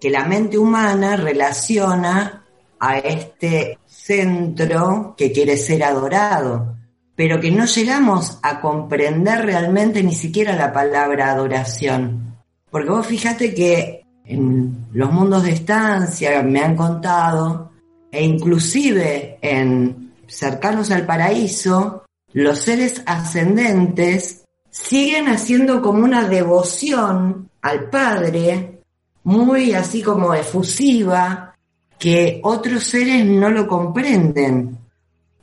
que 0.00 0.10
la 0.10 0.24
mente 0.24 0.58
humana 0.58 1.16
relaciona 1.16 2.44
a 2.80 2.98
este 2.98 3.78
centro 3.86 5.14
que 5.16 5.30
quiere 5.30 5.56
ser 5.56 5.84
adorado, 5.84 6.77
pero 7.18 7.40
que 7.40 7.50
no 7.50 7.64
llegamos 7.64 8.38
a 8.42 8.60
comprender 8.60 9.44
realmente 9.44 10.04
ni 10.04 10.14
siquiera 10.14 10.54
la 10.54 10.72
palabra 10.72 11.32
adoración. 11.32 12.36
Porque 12.70 12.90
vos 12.90 13.08
fíjate 13.08 13.52
que 13.52 14.06
en 14.24 14.86
los 14.92 15.10
mundos 15.10 15.42
de 15.42 15.50
estancia 15.50 16.40
me 16.44 16.60
han 16.60 16.76
contado, 16.76 17.72
e 18.12 18.24
inclusive 18.24 19.36
en 19.42 20.12
cercanos 20.28 20.92
al 20.92 21.06
paraíso, 21.06 22.04
los 22.34 22.60
seres 22.60 23.02
ascendentes 23.04 24.44
siguen 24.70 25.26
haciendo 25.26 25.82
como 25.82 26.04
una 26.04 26.28
devoción 26.28 27.50
al 27.62 27.90
Padre, 27.90 28.82
muy 29.24 29.74
así 29.74 30.02
como 30.02 30.34
efusiva, 30.34 31.56
que 31.98 32.40
otros 32.44 32.84
seres 32.84 33.26
no 33.26 33.50
lo 33.50 33.66
comprenden. 33.66 34.78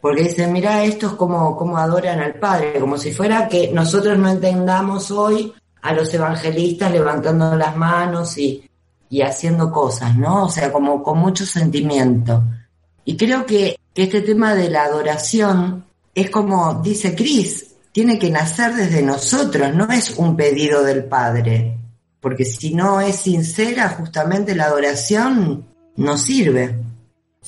Porque 0.05 0.21
dicen, 0.21 0.53
mira, 0.53 0.83
esto 0.83 1.07
es 1.07 1.13
como, 1.13 1.57
como 1.57 1.79
adoran 1.79 2.19
al 2.19 2.35
Padre, 2.35 2.79
como 2.79 2.95
si 2.95 3.11
fuera 3.11 3.47
que 3.47 3.71
nosotros 3.71 4.15
no 4.19 4.29
entendamos 4.29 5.09
hoy 5.09 5.51
a 5.81 5.93
los 5.93 6.13
evangelistas 6.13 6.91
levantando 6.91 7.55
las 7.55 7.75
manos 7.75 8.37
y, 8.37 8.69
y 9.09 9.23
haciendo 9.23 9.71
cosas, 9.71 10.15
¿no? 10.15 10.45
O 10.45 10.49
sea, 10.49 10.71
como 10.71 11.01
con 11.01 11.17
mucho 11.17 11.43
sentimiento. 11.43 12.43
Y 13.03 13.17
creo 13.17 13.47
que, 13.47 13.79
que 13.95 14.03
este 14.03 14.21
tema 14.21 14.53
de 14.53 14.69
la 14.69 14.83
adoración 14.83 15.85
es 16.13 16.29
como 16.29 16.83
dice 16.83 17.15
Cris, 17.15 17.73
tiene 17.91 18.19
que 18.19 18.29
nacer 18.29 18.75
desde 18.75 19.01
nosotros, 19.01 19.73
no 19.73 19.91
es 19.91 20.11
un 20.17 20.35
pedido 20.35 20.83
del 20.83 21.05
Padre, 21.05 21.79
porque 22.21 22.45
si 22.45 22.75
no 22.75 23.01
es 23.01 23.15
sincera, 23.15 23.89
justamente 23.89 24.53
la 24.53 24.65
adoración 24.65 25.65
no 25.95 26.15
sirve. 26.15 26.84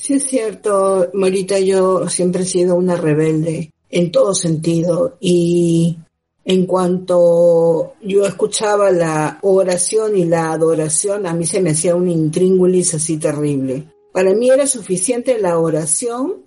Sí 0.00 0.14
es 0.14 0.28
cierto, 0.28 1.10
Morita, 1.12 1.58
yo 1.58 2.08
siempre 2.08 2.42
he 2.42 2.46
sido 2.46 2.76
una 2.76 2.94
rebelde 2.94 3.72
en 3.90 4.12
todo 4.12 4.32
sentido 4.32 5.16
y 5.18 5.98
en 6.44 6.66
cuanto 6.66 7.94
yo 8.00 8.24
escuchaba 8.24 8.92
la 8.92 9.40
oración 9.42 10.16
y 10.16 10.24
la 10.24 10.52
adoración, 10.52 11.26
a 11.26 11.34
mí 11.34 11.44
se 11.46 11.60
me 11.60 11.70
hacía 11.70 11.96
un 11.96 12.08
intríngulis 12.08 12.94
así 12.94 13.16
terrible. 13.16 13.92
Para 14.12 14.32
mí 14.34 14.48
era 14.48 14.68
suficiente 14.68 15.36
la 15.40 15.58
oración, 15.58 16.44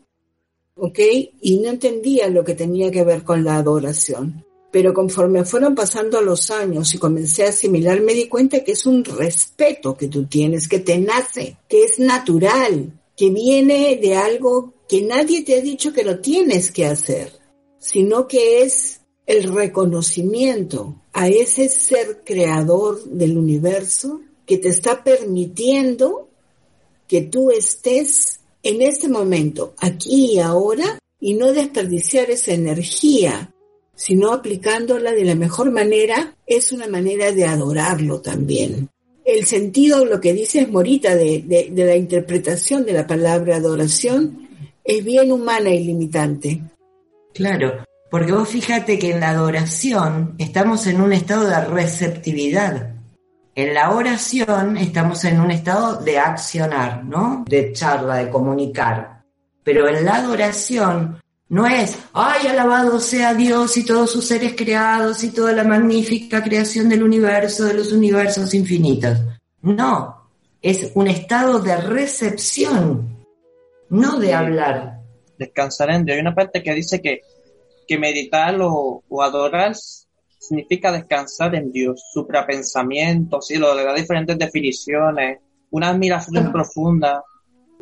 ¿ok? 0.75 0.99
Y 1.41 1.59
no 1.59 1.71
entendía 1.71 2.29
lo 2.29 2.45
que 2.45 2.55
tenía 2.55 2.89
que 2.89 3.03
ver 3.03 3.23
con 3.23 3.43
la 3.43 3.57
adoración. 3.57 4.45
Pero 4.71 4.93
conforme 4.93 5.43
fueron 5.43 5.75
pasando 5.75 6.21
los 6.21 6.51
años 6.51 6.95
y 6.95 6.99
comencé 6.99 7.45
a 7.45 7.49
asimilar, 7.49 7.99
me 7.99 8.13
di 8.13 8.29
cuenta 8.29 8.63
que 8.63 8.71
es 8.71 8.85
un 8.85 9.03
respeto 9.03 9.97
que 9.97 10.07
tú 10.07 10.25
tienes, 10.25 10.69
que 10.69 10.79
te 10.79 10.97
nace, 10.99 11.57
que 11.67 11.83
es 11.83 11.99
natural, 11.99 12.93
que 13.21 13.29
viene 13.29 13.99
de 14.01 14.15
algo 14.15 14.73
que 14.89 15.03
nadie 15.03 15.43
te 15.43 15.55
ha 15.55 15.61
dicho 15.61 15.93
que 15.93 16.03
lo 16.03 16.21
tienes 16.21 16.71
que 16.71 16.87
hacer, 16.87 17.31
sino 17.77 18.27
que 18.27 18.63
es 18.63 19.01
el 19.27 19.43
reconocimiento 19.53 20.95
a 21.13 21.27
ese 21.27 21.69
ser 21.69 22.23
creador 22.25 23.03
del 23.03 23.37
universo 23.37 24.21
que 24.43 24.57
te 24.57 24.69
está 24.69 25.03
permitiendo 25.03 26.29
que 27.07 27.21
tú 27.21 27.51
estés 27.51 28.39
en 28.63 28.81
este 28.81 29.07
momento, 29.07 29.75
aquí 29.77 30.31
y 30.31 30.39
ahora, 30.39 30.97
y 31.19 31.35
no 31.35 31.53
desperdiciar 31.53 32.31
esa 32.31 32.53
energía, 32.53 33.53
sino 33.93 34.33
aplicándola 34.33 35.11
de 35.11 35.25
la 35.25 35.35
mejor 35.35 35.69
manera, 35.69 36.35
es 36.47 36.71
una 36.71 36.87
manera 36.87 37.31
de 37.31 37.45
adorarlo 37.45 38.19
también. 38.19 38.89
El 39.23 39.45
sentido, 39.45 40.05
lo 40.05 40.19
que 40.19 40.33
dice 40.33 40.67
Morita 40.67 41.15
de, 41.15 41.43
de, 41.45 41.69
de 41.71 41.85
la 41.85 41.95
interpretación 41.95 42.85
de 42.85 42.93
la 42.93 43.05
palabra 43.05 43.57
adoración, 43.57 44.49
es 44.83 45.03
bien 45.03 45.31
humana 45.31 45.69
y 45.69 45.83
limitante. 45.83 46.61
Claro, 47.33 47.85
porque 48.09 48.31
vos 48.31 48.49
fíjate 48.49 48.99
que 48.99 49.11
en 49.11 49.19
la 49.19 49.29
adoración 49.29 50.35
estamos 50.37 50.85
en 50.87 51.01
un 51.01 51.13
estado 51.13 51.47
de 51.47 51.63
receptividad. 51.65 52.95
En 53.55 53.73
la 53.73 53.91
oración 53.91 54.77
estamos 54.77 55.23
en 55.25 55.39
un 55.39 55.51
estado 55.51 56.01
de 56.01 56.19
accionar, 56.19 57.05
¿no? 57.05 57.45
De 57.47 57.73
charla, 57.73 58.15
de 58.17 58.29
comunicar. 58.29 59.23
Pero 59.63 59.87
en 59.87 60.03
la 60.03 60.15
adoración 60.15 61.21
no 61.51 61.67
es, 61.67 61.99
ay, 62.13 62.47
alabado 62.47 62.97
sea 62.99 63.33
Dios 63.33 63.75
y 63.75 63.85
todos 63.85 64.09
sus 64.09 64.25
seres 64.25 64.55
creados 64.55 65.21
y 65.25 65.31
toda 65.31 65.51
la 65.51 65.65
magnífica 65.65 66.41
creación 66.41 66.87
del 66.87 67.03
universo, 67.03 67.65
de 67.65 67.73
los 67.73 67.91
universos 67.91 68.53
infinitos. 68.53 69.17
No, 69.61 70.29
es 70.61 70.91
un 70.95 71.07
estado 71.07 71.59
de 71.59 71.75
recepción, 71.75 73.25
no 73.89 74.17
de 74.17 74.33
hablar. 74.33 75.01
Descansar 75.37 75.89
en 75.89 76.05
Dios. 76.05 76.15
Hay 76.15 76.21
una 76.21 76.33
parte 76.33 76.63
que 76.63 76.73
dice 76.73 77.01
que 77.01 77.21
que 77.85 77.97
meditar 77.97 78.55
o, 78.61 79.03
o, 79.09 79.21
adorar 79.21 79.75
significa 80.39 80.93
descansar 80.93 81.53
en 81.55 81.73
Dios, 81.73 82.01
suprapensamiento, 82.13 83.41
sí, 83.41 83.57
lo 83.57 83.75
le 83.75 83.83
da 83.83 83.93
diferentes 83.93 84.37
definiciones, 84.37 85.39
una 85.71 85.89
admiración 85.89 86.49
profunda. 86.53 87.21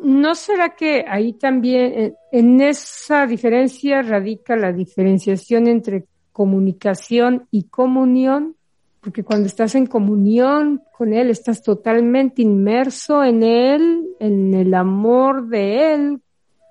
¿No 0.02 0.34
será 0.34 0.74
que 0.76 1.04
ahí 1.06 1.34
también, 1.34 2.16
en 2.32 2.60
esa 2.60 3.26
diferencia 3.26 4.02
radica 4.02 4.56
la 4.56 4.72
diferenciación 4.72 5.68
entre 5.68 6.06
comunicación 6.32 7.46
y 7.50 7.64
comunión? 7.64 8.56
Porque 9.00 9.24
cuando 9.24 9.46
estás 9.46 9.74
en 9.74 9.86
comunión 9.86 10.82
con 10.96 11.12
Él, 11.12 11.30
estás 11.30 11.62
totalmente 11.62 12.42
inmerso 12.42 13.24
en 13.24 13.42
Él, 13.42 14.08
en 14.20 14.54
el 14.54 14.74
amor 14.74 15.48
de 15.48 15.94
Él, 15.94 16.20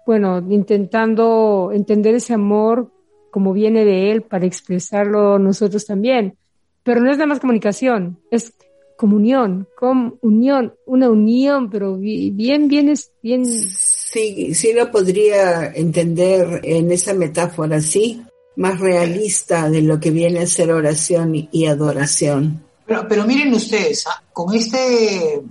bueno, 0.09 0.39
intentando 0.49 1.69
entender 1.71 2.15
ese 2.15 2.33
amor 2.33 2.91
como 3.29 3.53
viene 3.53 3.85
de 3.85 4.11
él 4.11 4.23
para 4.23 4.47
expresarlo 4.47 5.37
nosotros 5.37 5.85
también. 5.85 6.35
Pero 6.81 6.99
no 6.99 7.11
es 7.11 7.17
nada 7.17 7.27
más 7.27 7.39
comunicación, 7.39 8.19
es 8.31 8.55
comunión, 8.99 9.65
unión, 10.19 10.75
una 10.85 11.09
unión, 11.09 11.69
pero 11.69 11.95
bien, 11.95 12.67
bien, 12.67 12.89
es 12.89 13.11
bien. 13.23 13.45
Sí, 13.45 14.53
sí 14.53 14.73
lo 14.73 14.91
podría 14.91 15.67
entender 15.67 16.59
en 16.65 16.91
esa 16.91 17.13
metáfora, 17.13 17.79
sí, 17.79 18.21
más 18.57 18.77
realista 18.77 19.69
de 19.69 19.83
lo 19.83 20.01
que 20.01 20.11
viene 20.11 20.41
a 20.41 20.47
ser 20.47 20.73
oración 20.73 21.47
y 21.49 21.65
adoración. 21.65 22.61
Pero, 22.85 23.07
pero 23.07 23.23
miren 23.23 23.53
ustedes, 23.53 24.05
¿ah? 24.05 24.21
con 24.33 24.53
este 24.53 25.43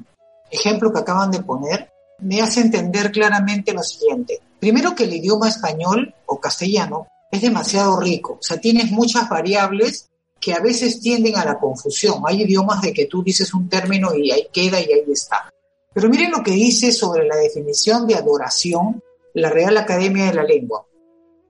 ejemplo 0.50 0.92
que 0.92 0.98
acaban 0.98 1.30
de 1.30 1.42
poner, 1.42 1.88
me 2.18 2.42
hace 2.42 2.60
entender 2.60 3.10
claramente 3.10 3.72
lo 3.72 3.82
siguiente. 3.82 4.42
Primero 4.60 4.94
que 4.94 5.04
el 5.04 5.14
idioma 5.14 5.48
español 5.48 6.14
o 6.26 6.38
castellano 6.38 7.06
es 7.30 7.40
demasiado 7.40 7.98
rico. 7.98 8.34
O 8.34 8.42
sea, 8.42 8.60
tienes 8.60 8.90
muchas 8.90 9.26
variables 9.26 10.07
que 10.40 10.52
a 10.52 10.60
veces 10.60 11.00
tienden 11.00 11.36
a 11.36 11.44
la 11.44 11.58
confusión. 11.58 12.22
Hay 12.26 12.42
idiomas 12.42 12.80
de 12.82 12.92
que 12.92 13.06
tú 13.06 13.22
dices 13.22 13.52
un 13.54 13.68
término 13.68 14.14
y 14.14 14.30
ahí 14.30 14.48
queda 14.52 14.80
y 14.80 14.92
ahí 14.92 15.04
está. 15.12 15.52
Pero 15.92 16.08
miren 16.08 16.30
lo 16.30 16.42
que 16.42 16.52
dice 16.52 16.92
sobre 16.92 17.26
la 17.26 17.36
definición 17.36 18.06
de 18.06 18.14
adoración 18.14 19.02
la 19.34 19.50
Real 19.50 19.76
Academia 19.76 20.26
de 20.26 20.34
la 20.34 20.42
Lengua. 20.42 20.86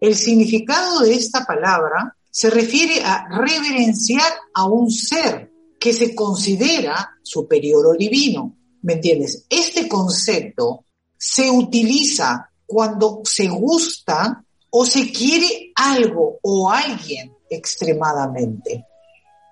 El 0.00 0.14
significado 0.14 1.00
de 1.00 1.14
esta 1.14 1.44
palabra 1.44 2.16
se 2.30 2.50
refiere 2.50 3.02
a 3.02 3.26
reverenciar 3.28 4.30
a 4.54 4.66
un 4.66 4.90
ser 4.90 5.50
que 5.80 5.92
se 5.92 6.14
considera 6.14 7.16
superior 7.22 7.86
o 7.86 7.94
divino. 7.94 8.56
¿Me 8.82 8.94
entiendes? 8.94 9.44
Este 9.48 9.88
concepto 9.88 10.84
se 11.16 11.50
utiliza 11.50 12.50
cuando 12.66 13.22
se 13.24 13.48
gusta 13.48 14.44
o 14.70 14.84
se 14.84 15.10
quiere 15.10 15.72
algo 15.74 16.38
o 16.42 16.70
alguien 16.70 17.32
extremadamente. 17.50 18.86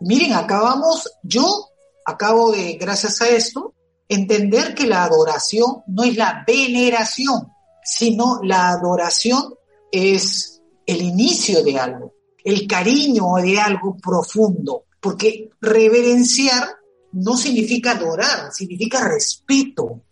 Miren, 0.01 0.35
acabamos, 0.35 1.11
yo 1.23 1.47
acabo 2.05 2.53
de, 2.53 2.75
gracias 2.75 3.21
a 3.23 3.29
esto, 3.29 3.75
entender 4.09 4.75
que 4.75 4.87
la 4.87 5.05
adoración 5.05 5.83
no 5.89 6.05
es 6.05 6.17
la 6.17 6.45
veneración, 6.47 7.53
sino 7.83 8.41
la 8.43 8.71
adoración 8.71 9.55
es 9.91 10.63
el 10.87 11.03
inicio 11.03 11.65
de 11.65 11.79
algo, 11.79 12.15
el 12.45 12.67
cariño 12.67 13.35
de 13.43 13.59
algo 13.59 13.97
profundo, 13.97 14.85
porque 15.01 15.51
reverenciar 15.61 16.69
no 17.13 17.37
significa 17.37 17.93
adorar, 17.93 18.53
significa 18.53 19.09
respeto, 19.09 20.03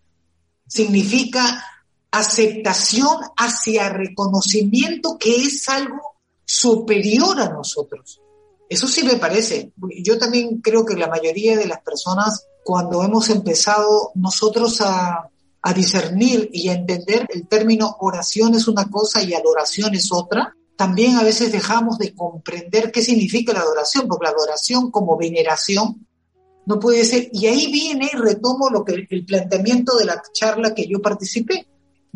significa 0.67 1.63
aceptación 2.11 3.19
hacia 3.37 3.89
reconocimiento 3.89 5.19
que 5.19 5.37
es 5.37 5.69
algo 5.69 6.14
superior 6.45 7.41
a 7.41 7.51
nosotros. 7.51 8.21
Eso 8.69 8.87
sí 8.87 9.05
me 9.05 9.17
parece. 9.17 9.73
Yo 10.03 10.19
también 10.19 10.61
creo 10.61 10.85
que 10.85 10.97
la 10.97 11.09
mayoría 11.09 11.57
de 11.57 11.67
las 11.67 11.81
personas, 11.81 12.47
cuando 12.65 13.03
hemos 13.03 13.29
empezado 13.31 14.11
nosotros 14.15 14.81
a, 14.81 15.29
a 15.63 15.73
discernir 15.73 16.51
y 16.53 16.69
a 16.69 16.75
entender 16.75 17.27
el 17.33 17.47
término 17.49 17.97
oración 18.01 18.55
es 18.55 18.69
una 18.69 18.91
cosa 18.91 19.23
y 19.23 19.35
adoración 19.35 19.95
es 19.95 20.13
otra, 20.13 20.55
también 20.77 21.17
a 21.17 21.23
veces 21.23 21.53
dejamos 21.53 21.99
de 21.99 22.15
comprender 22.15 22.91
qué 22.91 23.01
significa 23.01 23.53
la 23.53 23.61
adoración, 23.61 24.09
porque 24.09 24.25
la 24.25 24.31
adoración 24.31 24.91
como 24.91 25.17
veneración 25.17 26.07
no 26.67 26.79
puede 26.79 27.05
ser. 27.05 27.29
Y 27.33 27.47
ahí 27.47 27.71
viene 27.71 28.11
y 28.13 28.17
retomo 28.17 28.69
lo 28.71 28.85
que 28.85 29.07
el 29.09 29.25
planteamiento 29.25 29.97
de 29.97 30.07
la 30.07 30.23
charla 30.33 30.75
que 30.75 30.87
yo 30.87 31.01
participé. 31.01 31.67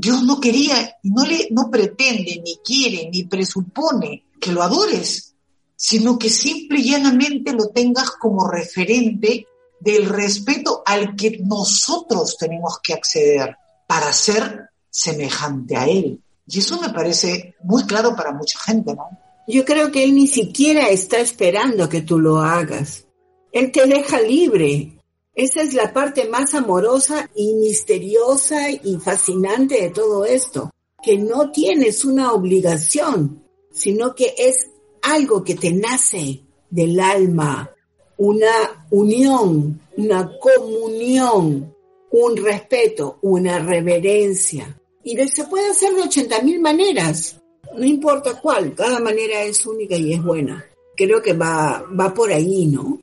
Dios 0.00 0.22
no 0.22 0.40
quería, 0.40 0.96
no 1.02 1.26
le, 1.26 1.48
no 1.50 1.72
pretende, 1.72 2.40
ni 2.44 2.58
quiere, 2.64 3.10
ni 3.10 3.24
presupone 3.24 4.26
que 4.40 4.52
lo 4.52 4.62
adores, 4.62 5.34
sino 5.74 6.16
que 6.16 6.30
simple 6.30 6.78
y 6.78 6.90
llanamente 6.92 7.52
lo 7.52 7.70
tengas 7.70 8.12
como 8.12 8.48
referente 8.48 9.48
del 9.80 10.06
respeto 10.06 10.84
al 10.86 11.16
que 11.16 11.40
nosotros 11.44 12.36
tenemos 12.38 12.78
que 12.80 12.94
acceder 12.94 13.56
para 13.88 14.12
ser 14.12 14.68
semejante 14.88 15.76
a 15.76 15.88
Él. 15.88 16.22
Y 16.46 16.60
eso 16.60 16.80
me 16.80 16.90
parece 16.90 17.56
muy 17.64 17.82
claro 17.82 18.14
para 18.14 18.30
mucha 18.30 18.60
gente, 18.60 18.94
¿no? 18.94 19.08
Yo 19.48 19.64
creo 19.64 19.90
que 19.90 20.04
Él 20.04 20.14
ni 20.14 20.28
siquiera 20.28 20.90
está 20.90 21.18
esperando 21.18 21.88
que 21.88 22.02
tú 22.02 22.20
lo 22.20 22.38
hagas. 22.38 23.04
Él 23.50 23.72
te 23.72 23.84
deja 23.84 24.20
libre. 24.20 24.97
Esa 25.38 25.62
es 25.62 25.72
la 25.72 25.92
parte 25.92 26.28
más 26.28 26.52
amorosa 26.56 27.30
y 27.36 27.52
misteriosa 27.52 28.72
y 28.72 28.96
fascinante 28.96 29.82
de 29.82 29.90
todo 29.90 30.24
esto, 30.24 30.72
que 31.00 31.16
no 31.16 31.52
tienes 31.52 32.04
una 32.04 32.32
obligación, 32.32 33.44
sino 33.70 34.16
que 34.16 34.34
es 34.36 34.68
algo 35.00 35.44
que 35.44 35.54
te 35.54 35.70
nace 35.70 36.42
del 36.68 36.98
alma, 36.98 37.70
una 38.16 38.84
unión, 38.90 39.80
una 39.96 40.28
comunión, 40.40 41.72
un 42.10 42.36
respeto, 42.36 43.20
una 43.22 43.60
reverencia. 43.60 44.76
Y 45.04 45.16
se 45.28 45.44
puede 45.44 45.70
hacer 45.70 45.94
de 45.94 46.02
80 46.02 46.42
mil 46.42 46.60
maneras, 46.60 47.40
no 47.76 47.84
importa 47.84 48.40
cuál, 48.40 48.74
cada 48.74 48.98
manera 48.98 49.44
es 49.44 49.64
única 49.64 49.94
y 49.94 50.14
es 50.14 50.20
buena. 50.20 50.66
Creo 50.96 51.22
que 51.22 51.34
va, 51.34 51.84
va 51.96 52.12
por 52.12 52.32
ahí, 52.32 52.66
¿no? 52.66 52.98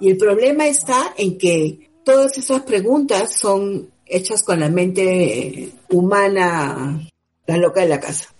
Y 0.00 0.10
el 0.10 0.16
problema 0.16 0.66
está 0.66 1.14
en 1.16 1.38
que 1.38 1.90
todas 2.04 2.38
esas 2.38 2.62
preguntas 2.62 3.38
son 3.38 3.90
hechas 4.06 4.42
con 4.42 4.60
la 4.60 4.68
mente 4.68 5.72
humana, 5.90 7.00
la 7.46 7.56
loca 7.56 7.82
de 7.82 7.88
la 7.88 8.00
casa. 8.00 8.34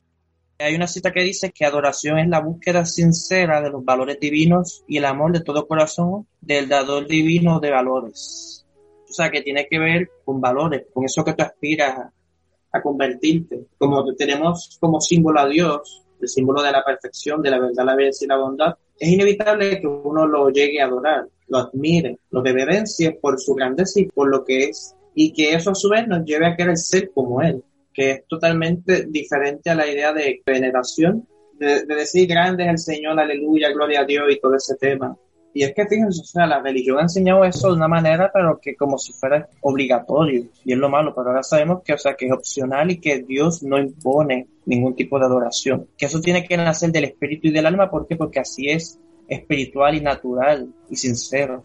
Hay 0.61 0.75
una 0.75 0.88
cita 0.88 1.12
que 1.12 1.23
dice 1.23 1.53
que 1.53 1.64
adoración 1.64 2.18
es 2.18 2.29
la 2.29 2.40
búsqueda 2.40 2.85
sincera 2.85 3.62
de 3.62 3.71
los 3.71 3.85
valores 3.85 4.18
divinos 4.18 4.83
y 4.88 4.97
el 4.97 5.05
amor 5.05 5.33
de 5.33 5.40
todo 5.40 5.68
corazón 5.68 6.27
del 6.40 6.68
dador 6.68 7.07
divino 7.07 7.61
de 7.61 7.71
valores. 7.71 8.66
O 9.09 9.12
sea, 9.12 9.31
que 9.31 9.42
tiene 9.42 9.68
que 9.68 9.79
ver 9.79 10.11
con 10.25 10.40
valores, 10.40 10.87
con 10.92 11.05
eso 11.05 11.25
que 11.25 11.35
tú 11.35 11.42
aspiras 11.42 12.11
a, 12.73 12.83
convertirte. 12.83 13.66
Como 13.79 14.14
tenemos 14.14 14.77
como 14.81 15.01
símbolo 15.01 15.40
a 15.40 15.49
Dios, 15.49 16.05
el 16.21 16.29
símbolo 16.29 16.62
de 16.62 16.73
la 16.73 16.85
perfección, 16.85 17.40
de 17.40 17.51
la 17.51 17.61
verdad, 17.61 17.85
la 17.85 17.97
belleza 17.97 18.25
y 18.25 18.29
la 18.29 18.37
bondad, 18.37 18.75
es 18.99 19.09
inevitable 19.09 19.81
que 19.81 19.87
uno 19.87 20.27
lo 20.27 20.51
llegue 20.51 20.81
a 20.81 20.87
adorar, 20.87 21.29
lo 21.49 21.59
admire, 21.59 22.19
lo 22.31 22.43
reverencie 22.43 23.13
por 23.13 23.41
su 23.41 23.55
grandeza 23.55 24.01
y 24.01 24.07
por 24.07 24.29
lo 24.31 24.45
que 24.45 24.65
es, 24.65 24.95
y 25.15 25.33
que 25.33 25.55
eso 25.55 25.71
a 25.71 25.75
su 25.75 25.89
vez 25.89 26.07
nos 26.07 26.25
lleve 26.25 26.47
a 26.47 26.57
querer 26.57 26.77
ser 26.77 27.11
como 27.11 27.43
Él 27.43 27.63
que 27.99 28.13
es 28.13 28.27
totalmente 28.29 29.07
diferente 29.09 29.71
a 29.71 29.75
la 29.75 29.85
idea 29.85 30.13
de 30.13 30.41
veneración, 30.47 31.27
de, 31.59 31.85
decir 31.85 32.29
grande 32.29 32.63
es 32.63 32.71
el 32.71 32.79
Señor, 32.79 33.19
aleluya, 33.19 33.73
gloria 33.73 34.03
a 34.03 34.05
Dios 34.05 34.27
y 34.31 34.39
todo 34.39 34.55
ese 34.55 34.77
tema. 34.77 35.17
Y 35.53 35.65
es 35.65 35.75
que 35.75 35.85
fíjense, 35.85 36.21
o 36.21 36.25
sea, 36.25 36.47
la 36.47 36.61
religión 36.61 36.99
ha 36.99 37.03
enseñado 37.03 37.43
eso 37.43 37.67
de 37.67 37.75
una 37.75 37.89
manera, 37.89 38.31
pero 38.33 38.61
que 38.63 38.77
como 38.77 38.99
si 38.99 39.13
fuera 39.13 39.49
obligatorio. 39.63 40.47
Y 40.65 40.75
es 40.75 40.79
lo 40.79 40.89
malo, 40.89 41.13
pero 41.13 41.31
ahora 41.31 41.43
sabemos 41.43 41.83
que, 41.83 41.95
o 41.95 41.99
sea, 41.99 42.15
que 42.15 42.27
es 42.27 42.33
opcional 42.33 42.93
y 42.93 43.01
que 43.01 43.25
Dios 43.25 43.65
no 43.65 43.79
impone 43.79 44.47
ningún 44.67 44.95
tipo 44.95 45.19
de 45.19 45.25
adoración. 45.25 45.89
Que 45.97 46.07
eso 46.07 46.21
tiene 46.21 46.47
que 46.47 46.57
nacer 46.57 46.93
del 46.93 47.03
espíritu 47.03 47.49
y 47.49 47.51
del 47.51 47.67
alma, 47.67 47.91
¿por 47.91 48.07
qué? 48.07 48.15
Porque 48.15 48.39
así 48.39 48.69
es 48.69 49.01
espiritual 49.29 49.95
y 49.95 50.01
natural 50.01 50.75
y 50.88 50.97
sincero. 50.97 51.64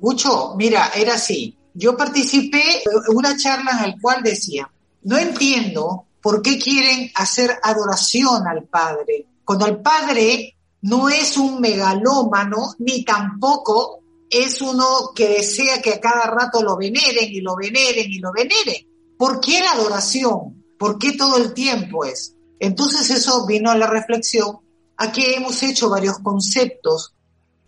Mucho, 0.00 0.54
mira, 0.56 0.90
era 0.94 1.14
así. 1.14 1.56
Yo 1.72 1.96
participé 1.96 2.62
en 2.84 3.16
una 3.16 3.36
charla 3.36 3.70
en 3.72 3.90
la 3.90 3.96
cual 4.00 4.22
decía, 4.22 4.70
no 5.02 5.16
entiendo 5.16 6.06
por 6.20 6.42
qué 6.42 6.58
quieren 6.58 7.10
hacer 7.14 7.50
adoración 7.62 8.46
al 8.48 8.64
Padre, 8.64 9.26
cuando 9.44 9.66
el 9.66 9.80
Padre 9.80 10.56
no 10.82 11.08
es 11.08 11.36
un 11.36 11.60
megalómano, 11.60 12.74
ni 12.78 13.04
tampoco 13.04 14.00
es 14.28 14.60
uno 14.60 15.12
que 15.14 15.28
desea 15.28 15.80
que 15.80 15.94
a 15.94 16.00
cada 16.00 16.26
rato 16.26 16.62
lo 16.62 16.76
veneren 16.76 17.30
y 17.30 17.40
lo 17.40 17.56
veneren 17.56 18.10
y 18.10 18.18
lo 18.18 18.32
veneren. 18.32 18.86
¿Por 19.16 19.40
qué 19.40 19.60
la 19.60 19.72
adoración? 19.72 20.64
¿Por 20.78 20.98
qué 20.98 21.12
todo 21.12 21.36
el 21.36 21.54
tiempo 21.54 22.04
es? 22.04 22.34
Entonces 22.58 23.10
eso 23.10 23.46
vino 23.46 23.70
a 23.70 23.76
la 23.76 23.86
reflexión 23.86 24.58
a 24.96 25.12
que 25.12 25.34
hemos 25.34 25.62
hecho 25.62 25.90
varios 25.90 26.18
conceptos 26.18 27.14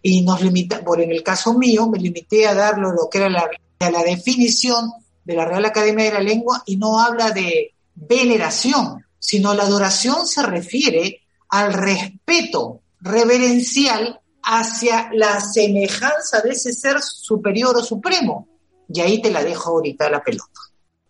y 0.02 0.22
nos 0.22 0.42
limita, 0.42 0.82
por 0.84 1.00
en 1.00 1.10
el 1.10 1.22
caso 1.22 1.54
mío, 1.54 1.88
me 1.88 1.98
limité 1.98 2.46
a 2.46 2.54
darlo 2.54 2.92
lo 2.92 3.08
que 3.10 3.18
era 3.18 3.28
la, 3.28 3.48
la 3.80 4.02
definición 4.02 4.90
de 5.24 5.34
la 5.34 5.44
Real 5.44 5.64
Academia 5.64 6.06
de 6.06 6.12
la 6.12 6.20
Lengua 6.20 6.62
y 6.66 6.76
no 6.76 7.00
habla 7.00 7.30
de 7.30 7.74
veneración, 7.94 9.04
sino 9.18 9.54
la 9.54 9.64
adoración 9.64 10.26
se 10.26 10.42
refiere 10.42 11.22
al 11.48 11.72
respeto 11.72 12.80
reverencial 13.00 14.20
hacia 14.42 15.10
la 15.12 15.40
semejanza 15.40 16.40
de 16.40 16.50
ese 16.50 16.72
ser 16.72 17.02
superior 17.02 17.76
o 17.76 17.82
supremo. 17.82 18.48
Y 18.88 19.00
ahí 19.00 19.20
te 19.20 19.30
la 19.30 19.44
dejo 19.44 19.70
ahorita 19.70 20.08
la 20.08 20.22
pelota. 20.22 20.60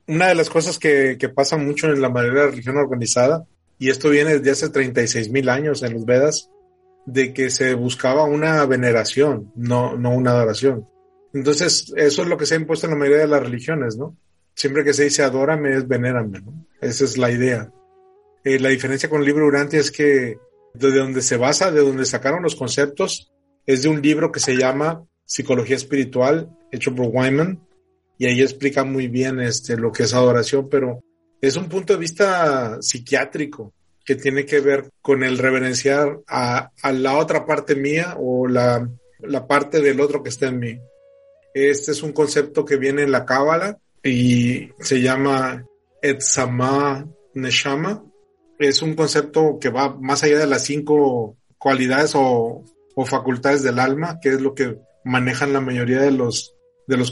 Una 0.08 0.28
de 0.28 0.34
las 0.34 0.50
cosas 0.50 0.78
que, 0.78 1.16
que 1.18 1.28
pasa 1.28 1.56
mucho 1.56 1.86
en 1.86 2.00
la 2.00 2.08
mayoría 2.08 2.42
de 2.42 2.50
religión 2.50 2.76
organizada, 2.76 3.46
y 3.78 3.90
esto 3.90 4.10
viene 4.10 4.38
desde 4.38 4.50
hace 4.50 4.68
36 4.70 5.30
mil 5.30 5.48
años 5.48 5.82
en 5.82 5.94
los 5.94 6.04
Vedas, 6.04 6.50
de 7.06 7.32
que 7.32 7.50
se 7.50 7.74
buscaba 7.74 8.24
una 8.24 8.64
veneración, 8.66 9.52
no, 9.54 9.96
no 9.96 10.10
una 10.10 10.32
adoración. 10.32 10.86
Entonces, 11.32 11.92
eso 11.96 12.22
es 12.22 12.28
lo 12.28 12.36
que 12.36 12.46
se 12.46 12.54
ha 12.54 12.58
impuesto 12.58 12.86
en 12.86 12.92
la 12.92 12.98
mayoría 12.98 13.22
de 13.22 13.28
las 13.28 13.42
religiones, 13.42 13.96
¿no? 13.96 14.16
Siempre 14.54 14.84
que 14.84 14.92
se 14.92 15.04
dice 15.04 15.22
adórame 15.22 15.76
es 15.76 15.86
venérame, 15.86 16.42
¿no? 16.42 16.66
Esa 16.80 17.04
es 17.04 17.16
la 17.16 17.30
idea. 17.30 17.72
Eh, 18.44 18.58
la 18.58 18.70
diferencia 18.70 19.08
con 19.08 19.20
el 19.20 19.26
libro 19.26 19.46
Urantia 19.46 19.78
es 19.78 19.90
que 19.90 20.38
de 20.74 20.92
donde 20.92 21.22
se 21.22 21.36
basa, 21.36 21.70
de 21.70 21.80
donde 21.80 22.04
sacaron 22.04 22.42
los 22.42 22.56
conceptos, 22.56 23.32
es 23.66 23.82
de 23.82 23.88
un 23.88 24.02
libro 24.02 24.32
que 24.32 24.40
se 24.40 24.56
llama 24.56 25.04
Psicología 25.24 25.76
Espiritual, 25.76 26.50
hecho 26.72 26.94
por 26.94 27.08
Wyman, 27.12 27.60
y 28.18 28.26
ahí 28.26 28.40
explica 28.42 28.84
muy 28.84 29.08
bien 29.08 29.40
este, 29.40 29.76
lo 29.76 29.92
que 29.92 30.04
es 30.04 30.14
adoración, 30.14 30.68
pero 30.68 31.02
es 31.40 31.56
un 31.56 31.68
punto 31.68 31.92
de 31.92 31.98
vista 31.98 32.78
psiquiátrico 32.80 33.72
que 34.04 34.16
tiene 34.16 34.46
que 34.46 34.60
ver 34.60 34.90
con 35.02 35.22
el 35.22 35.38
reverenciar 35.38 36.20
a, 36.26 36.70
la 36.92 37.16
otra 37.16 37.44
parte 37.44 37.74
mía 37.74 38.16
o 38.18 38.48
la, 38.48 38.88
parte 39.46 39.80
del 39.80 40.00
otro 40.00 40.22
que 40.22 40.30
está 40.30 40.46
en 40.46 40.58
mí. 40.58 40.78
Este 41.54 41.92
es 41.92 42.02
un 42.02 42.12
concepto 42.12 42.64
que 42.64 42.76
viene 42.76 43.02
en 43.02 43.12
la 43.12 43.24
Cábala 43.24 43.78
y 44.02 44.70
se 44.80 45.00
llama 45.00 45.64
Etzama 46.02 47.06
Neshama. 47.34 48.02
Es 48.58 48.82
un 48.82 48.94
concepto 48.94 49.58
que 49.60 49.68
va 49.68 49.94
más 49.94 50.22
allá 50.22 50.38
de 50.38 50.46
las 50.46 50.64
cinco 50.64 51.36
cualidades 51.58 52.12
o, 52.14 52.64
facultades 53.06 53.62
del 53.62 53.78
alma, 53.78 54.18
que 54.20 54.30
es 54.30 54.40
lo 54.40 54.54
que 54.54 54.76
manejan 55.04 55.52
la 55.52 55.60
mayoría 55.60 56.00
de 56.00 56.10
los 56.10 56.54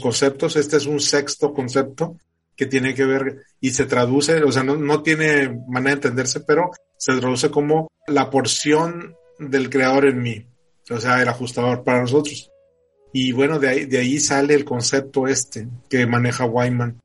conceptos. 0.01 0.57
Este 0.57 0.75
es 0.75 0.85
un 0.85 0.99
sexto 0.99 1.53
concepto 1.53 2.17
que 2.57 2.65
tiene 2.65 2.93
que 2.95 3.05
ver 3.05 3.43
y 3.61 3.69
se 3.69 3.85
traduce, 3.85 4.43
o 4.43 4.51
sea, 4.51 4.63
no, 4.63 4.75
no 4.75 5.03
tiene 5.03 5.61
manera 5.67 5.91
de 5.91 6.07
entenderse, 6.07 6.41
pero 6.41 6.71
se 6.97 7.15
traduce 7.17 7.51
como 7.51 7.87
la 8.07 8.29
porción 8.29 9.15
del 9.39 9.69
creador 9.69 10.07
en 10.07 10.21
mí, 10.21 10.45
o 10.89 10.99
sea, 10.99 11.21
el 11.21 11.27
ajustador 11.27 11.83
para 11.83 12.01
nosotros. 12.01 12.51
Y 13.13 13.31
bueno, 13.31 13.59
de 13.59 13.69
ahí, 13.69 13.85
de 13.85 13.99
ahí 13.99 14.19
sale 14.19 14.55
el 14.55 14.65
concepto 14.65 15.27
este 15.27 15.67
que 15.89 16.05
maneja 16.07 16.45
Wyman, 16.45 16.99